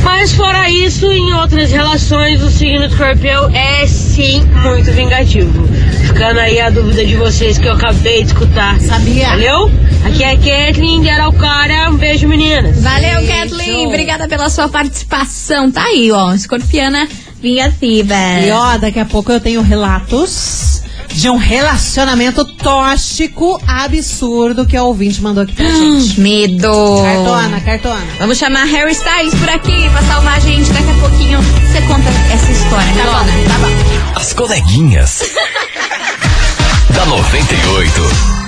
Mas 0.02 0.32
fora 0.32 0.68
isso, 0.70 1.10
em 1.10 1.32
outras 1.34 1.70
relações, 1.70 2.42
o 2.42 2.50
signo 2.50 2.80
do 2.80 2.92
escorpião 2.92 3.50
é 3.54 3.86
sim 3.86 4.42
muito 4.62 4.90
vingativo. 4.92 5.66
Ficando 6.06 6.40
aí 6.40 6.60
a 6.60 6.70
dúvida 6.70 7.04
de 7.04 7.16
vocês 7.16 7.58
que 7.58 7.66
eu 7.66 7.72
acabei 7.72 8.22
de 8.22 8.28
escutar. 8.28 8.80
Sabia? 8.80 9.28
Valeu? 9.28 9.70
Aqui 10.04 10.22
é 10.22 10.32
a 10.32 10.66
Kathleen 10.66 11.00
de 11.00 11.08
Araucária. 11.08 11.88
Um 11.90 11.96
beijo, 11.96 12.26
meninas. 12.28 12.82
Valeu, 12.82 13.20
Beijo. 13.20 13.32
Kathleen. 13.32 13.86
Obrigada 13.86 14.28
pela 14.28 14.50
sua 14.50 14.68
participação. 14.68 15.70
Tá 15.70 15.84
aí, 15.84 16.10
ó. 16.10 16.34
Escorpiana 16.34 17.08
vingativa. 17.40 18.14
E 18.44 18.50
ó, 18.50 18.76
daqui 18.78 18.98
a 19.00 19.04
pouco 19.04 19.32
eu 19.32 19.40
tenho 19.40 19.62
relatos 19.62 20.71
de 21.14 21.28
um 21.28 21.36
relacionamento 21.36 22.44
tóxico 22.44 23.60
absurdo 23.66 24.66
que 24.66 24.76
a 24.76 24.82
ouvinte 24.82 25.20
mandou 25.22 25.44
aqui 25.44 25.54
pra 25.54 25.66
gente. 25.66 26.20
Medo. 26.20 27.02
Cartona, 27.02 27.60
cartona. 27.60 28.06
Vamos 28.18 28.38
chamar 28.38 28.64
Harry 28.64 28.92
Styles 28.92 29.34
por 29.34 29.48
aqui 29.48 29.88
pra 29.90 30.02
salvar 30.02 30.36
a 30.36 30.40
gente. 30.40 30.70
Daqui 30.72 30.90
a 30.90 30.94
pouquinho 30.94 31.40
você 31.40 31.80
conta 31.82 32.08
essa 32.32 32.50
história, 32.50 32.92
tá 32.94 33.04
bom? 33.04 33.24
Tá 33.48 33.58
bom. 33.58 34.20
As 34.20 34.32
coleguinhas. 34.32 35.22
da 36.94 37.06
98. 37.06 38.41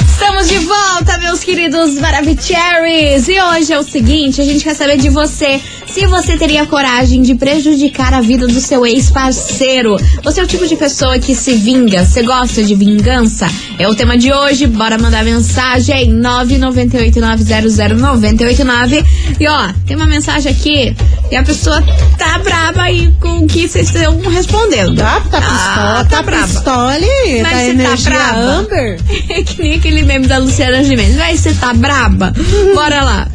Estamos 0.06 0.48
de 0.48 0.60
volta, 0.60 1.18
meus 1.18 1.44
queridos 1.44 1.96
Maravicheries! 1.96 3.28
E 3.28 3.42
hoje 3.42 3.74
é 3.74 3.80
o 3.80 3.84
seguinte, 3.84 4.40
a 4.42 4.44
gente 4.44 4.64
quer 4.64 4.76
saber 4.76 4.98
de 4.98 5.10
você. 5.10 5.60
Se 5.94 6.06
você 6.06 6.38
teria 6.38 6.66
coragem 6.66 7.22
de 7.22 7.36
prejudicar 7.36 8.14
a 8.14 8.22
vida 8.22 8.48
do 8.48 8.62
seu 8.62 8.86
ex-parceiro. 8.86 9.98
Você 10.24 10.40
é 10.40 10.44
o 10.44 10.48
tipo 10.48 10.66
de 10.68 10.76
pessoa 10.76 11.18
que 11.20 11.34
se 11.34 11.56
vinga, 11.56 12.06
você 12.06 12.22
gosta 12.24 12.64
de 12.64 12.76
vingança? 12.76 13.48
É 13.78 13.88
o 13.88 13.96
tema 13.96 14.18
de 14.18 14.32
hoje, 14.32 14.68
bora 14.68 14.98
mandar 14.98 15.24
mensagem 15.24 16.12
998900989. 16.22 19.06
E 19.40 19.48
ó, 19.48 19.70
tem 19.88 19.96
uma 19.96 20.06
mensagem 20.06 20.52
aqui 20.52 20.94
e 21.32 21.36
a 21.36 21.42
pessoa 21.44 21.82
tá 22.18 22.38
braba 22.40 22.82
aí 22.84 23.12
com 23.20 23.40
o 23.40 23.48
que 23.48 23.68
vocês 23.68 23.88
estão 23.88 24.20
respondendo. 24.30 24.96
Tá, 24.96 25.20
tá 25.22 25.42
pistola, 25.42 26.06
tá, 26.06 26.22
pistola 26.44 27.00
e 27.00 27.42
Mas 27.42 27.52
da 27.52 27.60
você 27.60 27.74
tá 28.04 28.10
braba? 28.10 28.40
Amber. 28.40 29.00
É 29.30 29.44
que 29.44 29.62
nem 29.62 29.76
aquele 29.76 30.02
meme 30.04 30.26
da 30.28 30.40
Luciana 30.40 30.84
Gimenez. 30.84 31.16
Vai, 31.16 31.38
você 31.38 31.54
tá 31.54 31.72
braba? 31.74 32.34
Bora 32.74 33.04
lá. 33.04 33.28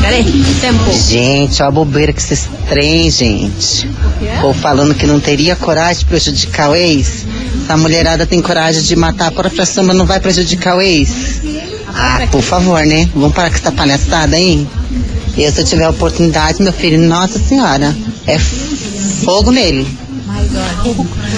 Peraí, 0.00 0.24
tempo. 0.60 0.92
Gente, 0.92 1.62
ó 1.62 1.66
a 1.66 1.70
bobeira 1.70 2.12
que 2.12 2.22
vocês 2.22 2.48
trem, 2.68 3.10
gente. 3.10 3.88
Ou 4.42 4.54
falando 4.54 4.94
que 4.94 5.06
não 5.06 5.18
teria 5.20 5.56
coragem 5.56 6.00
de 6.00 6.04
prejudicar 6.06 6.70
o 6.70 6.74
ex. 6.74 7.26
Essa 7.64 7.76
mulherada 7.76 8.26
tem 8.26 8.40
coragem 8.40 8.82
de 8.82 8.94
matar 8.94 9.28
a 9.28 9.30
própria 9.32 9.66
samba, 9.66 9.92
não 9.92 10.06
vai 10.06 10.20
prejudicar 10.20 10.76
o 10.76 10.80
ex. 10.80 11.40
Ah, 11.88 12.26
por 12.30 12.42
favor, 12.42 12.84
né? 12.84 13.08
Vamos 13.14 13.34
parar 13.34 13.50
com 13.50 13.56
essa 13.56 13.72
palhaçada 13.72 14.36
aí? 14.36 14.66
E 15.36 15.50
se 15.50 15.60
eu 15.60 15.64
tiver 15.64 15.84
a 15.84 15.90
oportunidade, 15.90 16.62
meu 16.62 16.72
filho, 16.72 16.98
nossa 16.98 17.38
senhora, 17.38 17.94
é 18.26 18.38
fogo 18.38 19.50
nele. 19.50 19.86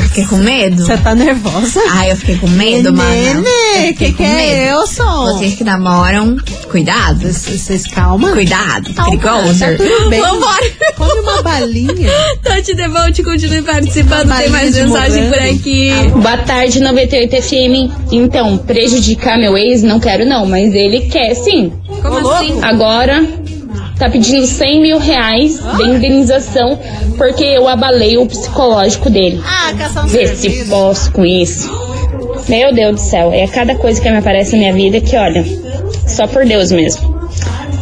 Fiquei 0.09 0.25
com 0.27 0.37
medo? 0.37 0.85
Você 0.85 0.97
tá 0.99 1.15
nervosa? 1.15 1.81
Ai, 1.91 2.13
eu 2.13 2.17
fiquei 2.17 2.37
com 2.39 2.49
medo, 2.49 2.93
mano. 2.93 3.11
Nenê, 3.43 3.93
que 3.93 4.13
que 4.13 4.23
é 4.23 4.73
eu, 4.73 4.87
som? 4.87 5.27
Vocês 5.27 5.55
que 5.55 5.65
namoram, 5.65 6.37
cuidado. 6.71 7.21
Vocês 7.33 7.87
calma. 7.87 8.33
Cuidado, 8.33 8.93
Calma, 8.95 9.11
perigoso. 9.19 9.59
tá 9.61 9.67
tudo 9.77 10.11
bem. 10.11 10.21
Vambora. 10.21 10.71
Come 10.97 11.21
uma 11.21 11.43
balinha. 11.43 12.11
Tati 12.43 12.75
Devolte, 12.75 13.23
continue 13.23 13.63
participando. 13.63 14.37
Tem 14.37 14.49
mais 14.49 14.75
mensagem 14.75 15.29
por 15.29 15.39
aqui. 15.39 15.91
Boa 16.15 16.39
tarde, 16.39 16.81
98 16.81 17.43
FM. 17.43 18.13
Então, 18.13 18.59
prejudicar 18.59 19.39
meu 19.39 19.57
ex, 19.57 19.83
não 19.83 19.99
quero 20.01 20.25
não, 20.27 20.47
mas 20.47 20.75
ele 20.75 21.03
quer 21.03 21.35
sim. 21.35 21.73
Como 22.03 22.31
assim? 22.31 22.59
Agora, 22.63 23.25
tá 23.99 24.09
pedindo 24.09 24.47
100 24.47 24.81
mil 24.81 24.99
reais 24.99 25.59
de 25.77 25.83
indenização 25.83 26.79
porque 27.17 27.45
eu 27.45 27.67
abalei 27.67 28.17
o 28.17 28.27
psicológico 28.27 29.11
dele. 29.11 29.41
Ah, 29.45 29.73
Vê 30.07 30.27
se 30.29 30.67
posso 30.67 31.11
com 31.13 31.25
isso. 31.25 31.69
Meu 32.49 32.73
Deus 32.73 32.95
do 32.95 33.01
céu, 33.01 33.33
é 33.33 33.47
cada 33.47 33.75
coisa 33.75 34.01
que 34.01 34.09
me 34.11 34.17
aparece 34.17 34.53
na 34.53 34.59
minha 34.59 34.73
vida 34.73 35.01
que, 35.01 35.17
olha, 35.17 35.45
só 36.07 36.27
por 36.27 36.47
Deus 36.47 36.73
mesmo. 36.73 37.18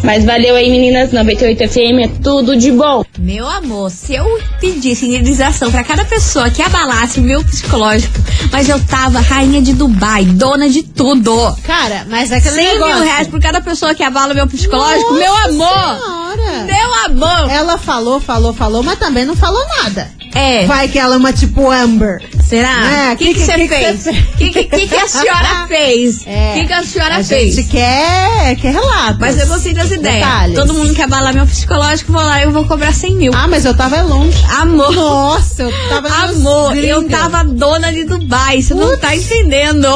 Mas 0.03 0.25
valeu 0.25 0.55
aí, 0.55 0.71
meninas, 0.71 1.13
98 1.13 1.69
FM, 1.69 2.05
é 2.05 2.09
tudo 2.23 2.57
de 2.57 2.71
bom. 2.71 3.05
Meu 3.19 3.47
amor, 3.49 3.91
se 3.91 4.15
eu 4.15 4.25
pedisse 4.61 5.07
indenização 5.07 5.71
pra 5.71 5.83
cada 5.83 6.05
pessoa 6.05 6.49
que 6.51 6.63
abalasse 6.63 7.19
o 7.19 7.23
meu 7.23 7.43
psicológico, 7.43 8.15
mas 8.53 8.69
eu 8.69 8.79
tava 8.87 9.21
rainha 9.21 9.61
de 9.61 9.73
Dubai, 9.73 10.25
dona 10.25 10.69
de 10.69 10.83
tudo. 10.83 11.57
Cara, 11.65 12.07
mas 12.09 12.31
é 12.31 12.37
aquele 12.37 12.55
100 12.55 12.65
negócio. 12.65 12.95
mil 12.95 13.05
reais 13.05 13.29
por 13.29 13.41
cada 13.41 13.61
pessoa 13.61 13.95
que 13.95 14.03
abala 14.03 14.33
o 14.33 14.37
meu 14.37 14.47
psicológico, 14.47 15.15
meu 15.15 15.35
amor! 15.37 15.99
Senhora. 15.99 16.26
Meu 16.67 16.95
amor! 17.07 17.51
Ela 17.51 17.79
falou, 17.79 18.21
falou, 18.21 18.53
falou, 18.53 18.83
mas 18.83 18.99
também 18.99 19.25
não 19.25 19.37
falou 19.37 19.63
nada. 19.83 20.11
É. 20.35 20.67
Vai 20.67 20.87
que 20.89 20.99
ela 20.99 21.15
é 21.15 21.19
uma 21.19 21.33
tipo 21.33 21.71
Amber. 21.71 22.23
Será? 22.45 23.09
É, 23.11 23.13
O 23.15 23.17
que 23.17 23.33
que 23.33 23.41
você 23.41 23.53
que- 23.55 23.59
que 23.63 23.69
fez? 23.69 24.01
você 24.03 24.11
O 24.11 24.37
que, 24.37 24.51
que, 24.65 24.87
que 24.89 24.95
a 24.97 25.09
senhora 25.09 25.65
fez? 25.67 26.17
O 26.19 26.29
É. 26.29 26.55
que, 26.55 26.67
que 26.67 26.73
a 26.75 26.83
senhora 26.85 27.17
A 27.17 27.25
fez? 27.25 27.55
gente 27.55 27.69
quer, 27.71 28.55
quer 28.57 28.73
relatos. 28.73 29.19
Mas 29.19 29.39
eu 29.41 29.47
gostei 29.47 29.73
das 29.73 29.91
ideias. 29.91 30.17
Detalhes. 30.27 30.55
Todo 30.55 30.75
mundo 30.75 30.95
que 30.95 31.01
abalar 31.01 31.33
meu 31.33 31.47
psicológico, 31.47 32.13
vou 32.13 32.21
lá 32.23 32.41
e 32.41 32.45
eu 32.45 32.53
vou 32.53 32.65
cobrar 32.67 32.93
100 32.93 33.15
mil. 33.17 33.33
Ah, 33.35 33.49
mas 33.49 33.65
eu 33.65 33.75
tava 33.75 34.03
longe. 34.03 34.37
Amor. 34.61 34.93
Nossa, 34.95 35.63
eu 35.63 35.73
tava 35.89 36.09
Amor, 36.09 36.77
eu 36.77 37.09
tava 37.09 37.43
dona 37.43 37.91
de 37.91 38.05
Dubai, 38.05 38.61
você 38.61 38.75
não 38.75 38.95
tá 38.99 39.17
entendendo. 39.17 39.87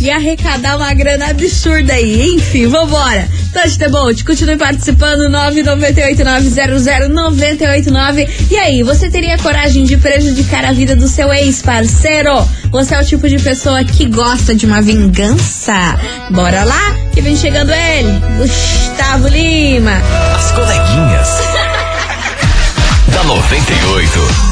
Ia 0.00 0.16
arrecadar 0.16 0.76
uma 0.76 0.92
grana 0.94 1.26
absurda 1.28 1.92
aí. 1.92 2.34
Enfim, 2.34 2.66
vambora. 2.66 3.28
Touch 3.52 3.78
the 3.78 3.88
Bolt, 3.90 4.24
continue 4.24 4.56
participando, 4.56 5.28
998900989. 5.90 8.28
E 8.50 8.56
aí, 8.56 8.82
você 8.82 9.10
teria 9.10 9.36
coragem 9.38 9.84
de 9.84 9.96
prejudicar 9.96 10.64
a 10.64 10.72
vida 10.72 10.94
do 10.94 11.08
seu 11.08 11.32
ex-parceiro? 11.32 12.46
Você 12.70 12.94
é 12.94 13.00
o 13.00 13.04
tipo 13.04 13.28
de 13.28 13.38
pessoa 13.38 13.82
que 13.84 14.06
gosta 14.06 14.54
de 14.54 14.66
uma 14.66 14.80
vingança? 14.80 15.96
Bora 16.30 16.62
lá, 16.64 16.96
que 17.12 17.20
vem 17.20 17.36
chegando 17.36 17.72
ele, 17.72 18.08
Gustavo 18.38 19.28
Lima. 19.28 20.00
As 20.36 20.52
coleguinhas. 20.52 21.28
da 23.12 23.24
98. 23.24 24.51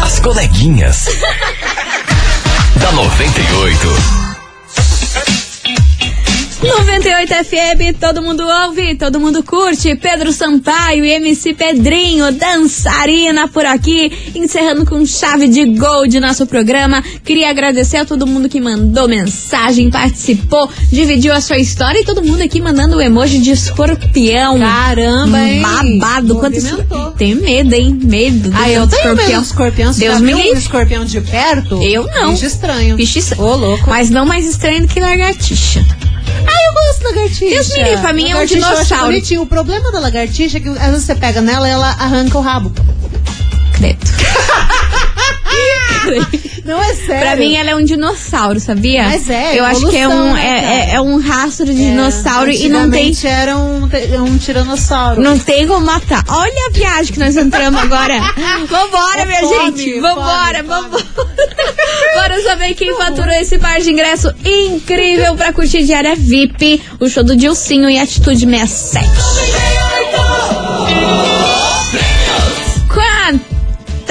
As 0.02 0.20
coleguinhas. 0.20 1.06
da 2.76 2.92
98. 2.92 4.29
98 6.62 7.32
FM, 7.44 7.98
todo 7.98 8.20
mundo 8.20 8.44
ouve, 8.66 8.94
todo 8.94 9.18
mundo 9.18 9.42
curte. 9.42 9.94
Pedro 9.94 10.30
Sampaio 10.30 11.02
e 11.06 11.10
MC 11.12 11.54
Pedrinho, 11.54 12.30
dançarina 12.32 13.48
por 13.48 13.64
aqui, 13.64 14.12
encerrando 14.34 14.84
com 14.84 15.04
chave 15.06 15.48
de 15.48 15.64
gol 15.64 16.06
de 16.06 16.20
nosso 16.20 16.46
programa. 16.46 17.02
Queria 17.24 17.48
agradecer 17.48 17.96
a 17.96 18.04
todo 18.04 18.26
mundo 18.26 18.46
que 18.46 18.60
mandou 18.60 19.08
mensagem, 19.08 19.90
participou, 19.90 20.68
dividiu 20.92 21.32
a 21.32 21.40
sua 21.40 21.56
história 21.56 22.00
e 22.00 22.04
todo 22.04 22.22
mundo 22.22 22.42
aqui 22.42 22.60
mandando 22.60 22.96
o 22.96 23.00
emoji 23.00 23.38
de 23.38 23.52
escorpião. 23.52 24.58
Caramba, 24.58 25.40
hein? 25.40 25.62
Babado. 25.62 26.36
Quantos... 26.36 26.62
Movimentou. 26.62 27.12
Tenho 27.12 27.40
medo, 27.40 27.74
hein? 27.74 27.98
Medo. 28.02 28.50
Ah, 28.54 28.68
eu 28.68 28.86
tenho 28.86 29.16
medo 29.16 29.32
do 29.32 29.42
escorpião. 29.42 29.92
Você 29.94 30.00
Deus 30.00 30.20
me 30.20 30.26
viu 30.26 30.36
um 30.36 30.42
livre. 30.42 30.58
escorpião 30.58 31.04
de 31.06 31.22
perto? 31.22 31.82
Eu 31.82 32.06
não. 32.06 32.32
Bicho 32.32 32.44
estranho. 32.44 32.96
Bicho 32.96 33.18
estranho. 33.18 33.42
Ô, 33.44 33.56
louco. 33.56 33.88
Mas 33.88 34.10
não 34.10 34.26
mais 34.26 34.46
estranho 34.46 34.82
do 34.82 34.88
que 34.88 35.00
lagartixa. 35.00 35.82
Ah, 36.46 36.68
eu 36.68 36.74
gosto 36.74 37.02
da 37.02 37.08
lagartixa. 37.10 37.50
Deus 37.50 37.68
me 37.68 37.82
livre, 37.82 38.00
pra 38.00 38.12
mim 38.12 38.30
é 38.30 38.36
um 38.36 38.44
dinossauro. 38.44 39.16
O 39.40 39.46
problema 39.46 39.92
da 39.92 40.00
lagartixa 40.00 40.58
é 40.58 40.60
que 40.60 40.68
às 40.68 40.90
vezes 40.90 41.04
você 41.04 41.14
pega 41.14 41.40
nela 41.40 41.68
e 41.68 41.70
ela 41.70 41.88
arranca 41.88 42.38
o 42.38 42.40
rabo. 42.40 42.72
Credo. 43.74 43.98
É 47.02 47.06
sério. 47.06 47.20
Pra 47.22 47.36
mim 47.36 47.54
ela 47.56 47.70
é 47.70 47.76
um 47.76 47.84
dinossauro, 47.84 48.60
sabia? 48.60 49.04
Mas 49.04 49.28
é, 49.28 49.58
Eu 49.58 49.64
acho 49.64 49.88
que 49.88 49.96
é 49.96 50.02
evolução, 50.02 50.30
um, 50.30 50.34
né, 50.34 50.88
é, 50.88 50.90
é- 50.92 50.94
é 50.94 51.00
um 51.00 51.18
rastro 51.20 51.66
de 51.66 51.74
dinossauro 51.74 52.50
e 52.50 52.68
não 52.68 52.90
tem. 52.90 53.12
Era 53.24 53.56
um, 53.56 53.88
um 54.26 54.38
tiranossauro. 54.38 55.20
Não 55.20 55.38
tem 55.38 55.66
como 55.66 55.84
matar. 55.86 56.24
Olha 56.28 56.66
a 56.68 56.70
viagem 56.72 57.12
que 57.12 57.18
nós 57.18 57.36
entramos 57.36 57.80
agora. 57.80 58.14
Vambora, 58.68 59.20
É 59.20 59.24
minha 59.26 59.40
fome, 59.40 59.76
gente. 59.78 60.00
Vambora, 60.00 60.58
fome, 60.64 60.68
vambora. 60.68 61.04
Bora 62.14 62.42
saber 62.42 62.74
quem 62.74 62.94
faturou 62.96 63.32
esse 63.34 63.58
par 63.58 63.80
de 63.80 63.90
ingresso 63.90 64.32
incrível 64.44 65.34
pra 65.36 65.52
curtir 65.52 65.84
diária 65.84 66.14
VIP, 66.16 66.82
o 66.98 67.08
show 67.08 67.22
do 67.24 67.36
Dilcinho 67.36 67.88
e 67.88 67.98
Atitude 67.98 68.46
67. 68.46 69.08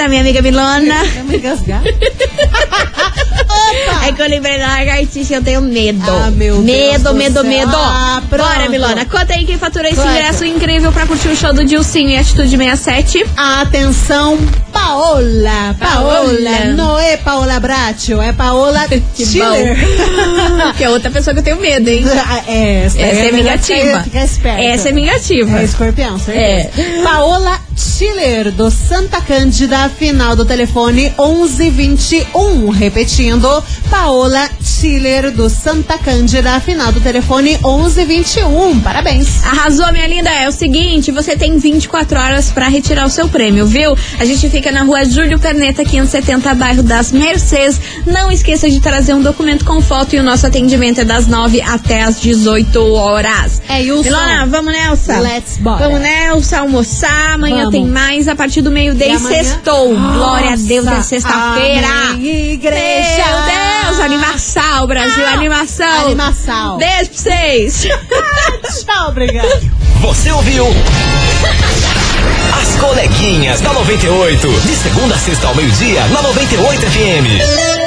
Minha 0.08 0.20
amiga 0.22 0.42
Milona. 0.42 1.04
Vamos 1.16 1.34
engasgar. 1.34 1.82
É 4.06 4.12
que 4.12 4.22
eu 4.22 4.28
lembrei 4.28 4.58
da 4.58 4.66
lagartixa, 4.68 5.34
eu 5.34 5.42
tenho 5.42 5.60
medo. 5.60 6.02
Ah, 6.08 6.30
meu 6.30 6.58
medo, 6.60 6.90
Deus 6.90 7.02
do 7.02 7.14
medo, 7.14 7.44
medo. 7.44 7.72
Ah, 7.74 8.22
pronto. 8.28 8.46
Bora, 8.48 8.68
Milona. 8.68 9.04
Conta 9.04 9.34
aí 9.34 9.44
quem 9.44 9.58
faturou 9.58 9.88
esse 9.90 10.00
ingresso 10.00 10.44
incrível 10.44 10.90
pra 10.92 11.06
curtir 11.06 11.28
o 11.28 11.36
show 11.36 11.52
do 11.52 11.64
Dilcinho 11.64 12.10
e 12.10 12.16
Atitude 12.16 12.56
67. 12.56 13.24
Atenção, 13.36 14.38
Paola. 14.72 15.76
Paola. 15.78 16.12
Paola. 16.24 16.64
Não 16.74 16.98
é 16.98 17.16
Paola 17.16 17.60
Bracho, 17.60 18.20
é 18.20 18.32
Paola 18.32 18.86
Que 19.14 19.26
Schiller. 19.26 19.76
que 20.76 20.84
é 20.84 20.88
outra 20.90 21.10
pessoa 21.10 21.34
que 21.34 21.40
eu 21.40 21.44
tenho 21.44 21.60
medo, 21.60 21.88
hein? 21.88 22.04
É, 22.46 22.84
essa, 22.86 22.98
Essa 23.00 23.20
é 23.20 23.32
melhor 23.32 23.58
vingativa. 23.58 23.86
ficar- 23.88 24.04
ficar 24.04 24.24
esperta. 24.24 24.62
Essa 24.62 24.88
é. 24.88 24.92
É 25.58 25.64
escorpião, 25.64 26.18
certeza. 26.18 26.70
Paola 27.04 27.58
Schiller, 27.80 28.52
do 28.52 28.70
Santa 28.70 29.22
Cândida, 29.22 29.88
final 29.88 30.36
do 30.36 30.44
telefone 30.44 31.12
1121. 31.18 32.68
Repetindo, 32.68 33.64
Paola 33.88 34.50
Schiller, 34.62 35.30
do 35.30 35.48
Santa 35.48 35.96
Cândida, 35.96 36.60
final 36.60 36.92
do 36.92 37.00
telefone 37.00 37.58
1121. 37.62 38.80
Parabéns. 38.80 39.42
Arrasou, 39.44 39.90
minha 39.92 40.06
linda. 40.06 40.28
É 40.28 40.46
o 40.46 40.52
seguinte, 40.52 41.10
você 41.10 41.34
tem 41.34 41.56
24 41.58 42.18
horas 42.18 42.50
pra 42.50 42.68
retirar 42.68 43.06
o 43.06 43.10
seu 43.10 43.28
prêmio, 43.28 43.66
viu? 43.66 43.96
A 44.18 44.26
gente 44.26 44.48
fica 44.50 44.70
na 44.70 44.82
rua 44.82 45.04
Júlio 45.06 45.38
Perneta, 45.38 45.82
570, 45.82 46.54
bairro 46.54 46.82
das 46.82 47.10
Mercês. 47.10 47.80
Não 48.06 48.30
esqueça 48.30 48.68
de 48.68 48.80
trazer 48.80 49.14
um 49.14 49.22
documento 49.22 49.64
com 49.64 49.80
foto 49.80 50.14
e 50.14 50.18
o 50.18 50.22
nosso 50.22 50.46
atendimento 50.46 51.00
é 51.00 51.04
das 51.04 51.26
9 51.26 51.62
até 51.62 52.02
as 52.02 52.20
18 52.20 52.92
horas. 52.92 53.62
É, 53.68 53.80
o 53.90 54.02
Milona, 54.02 54.44
som? 54.44 54.50
vamos 54.50 54.72
Nelson. 54.72 55.20
Let's 55.20 55.56
bora. 55.56 55.88
Vamos 55.88 56.00
Nelson, 56.00 56.56
almoçar. 56.56 57.34
Amanhã. 57.34 57.69
Tem 57.70 57.86
mais 57.86 58.28
a 58.28 58.34
partir 58.34 58.62
do 58.62 58.70
meio-dia 58.70 59.08
E 59.08 59.14
e 59.14 59.18
sextou. 59.18 59.88
Glória 59.94 60.52
a 60.52 60.56
Deus, 60.56 60.86
é 60.86 61.02
sexta-feira. 61.02 61.86
igreja. 62.18 63.24
Meu 63.26 63.86
Deus, 63.86 64.00
animação, 64.00 64.86
Brasil, 64.86 65.26
animação. 65.26 66.06
Animação. 66.06 66.78
Beijo 66.78 67.10
pra 67.10 67.18
vocês. 67.18 67.86
Tchau, 68.84 69.08
obrigada. 69.08 69.60
Você 70.00 70.30
ouviu? 70.30 70.66
As 72.60 72.76
coleguinhas 72.76 73.60
da 73.60 73.72
98. 73.72 74.48
De 74.48 74.76
segunda 74.76 75.14
a 75.14 75.18
sexta 75.18 75.46
ao 75.48 75.54
meio-dia, 75.54 76.04
na 76.08 76.22
98 76.22 76.80
FM. 76.82 77.79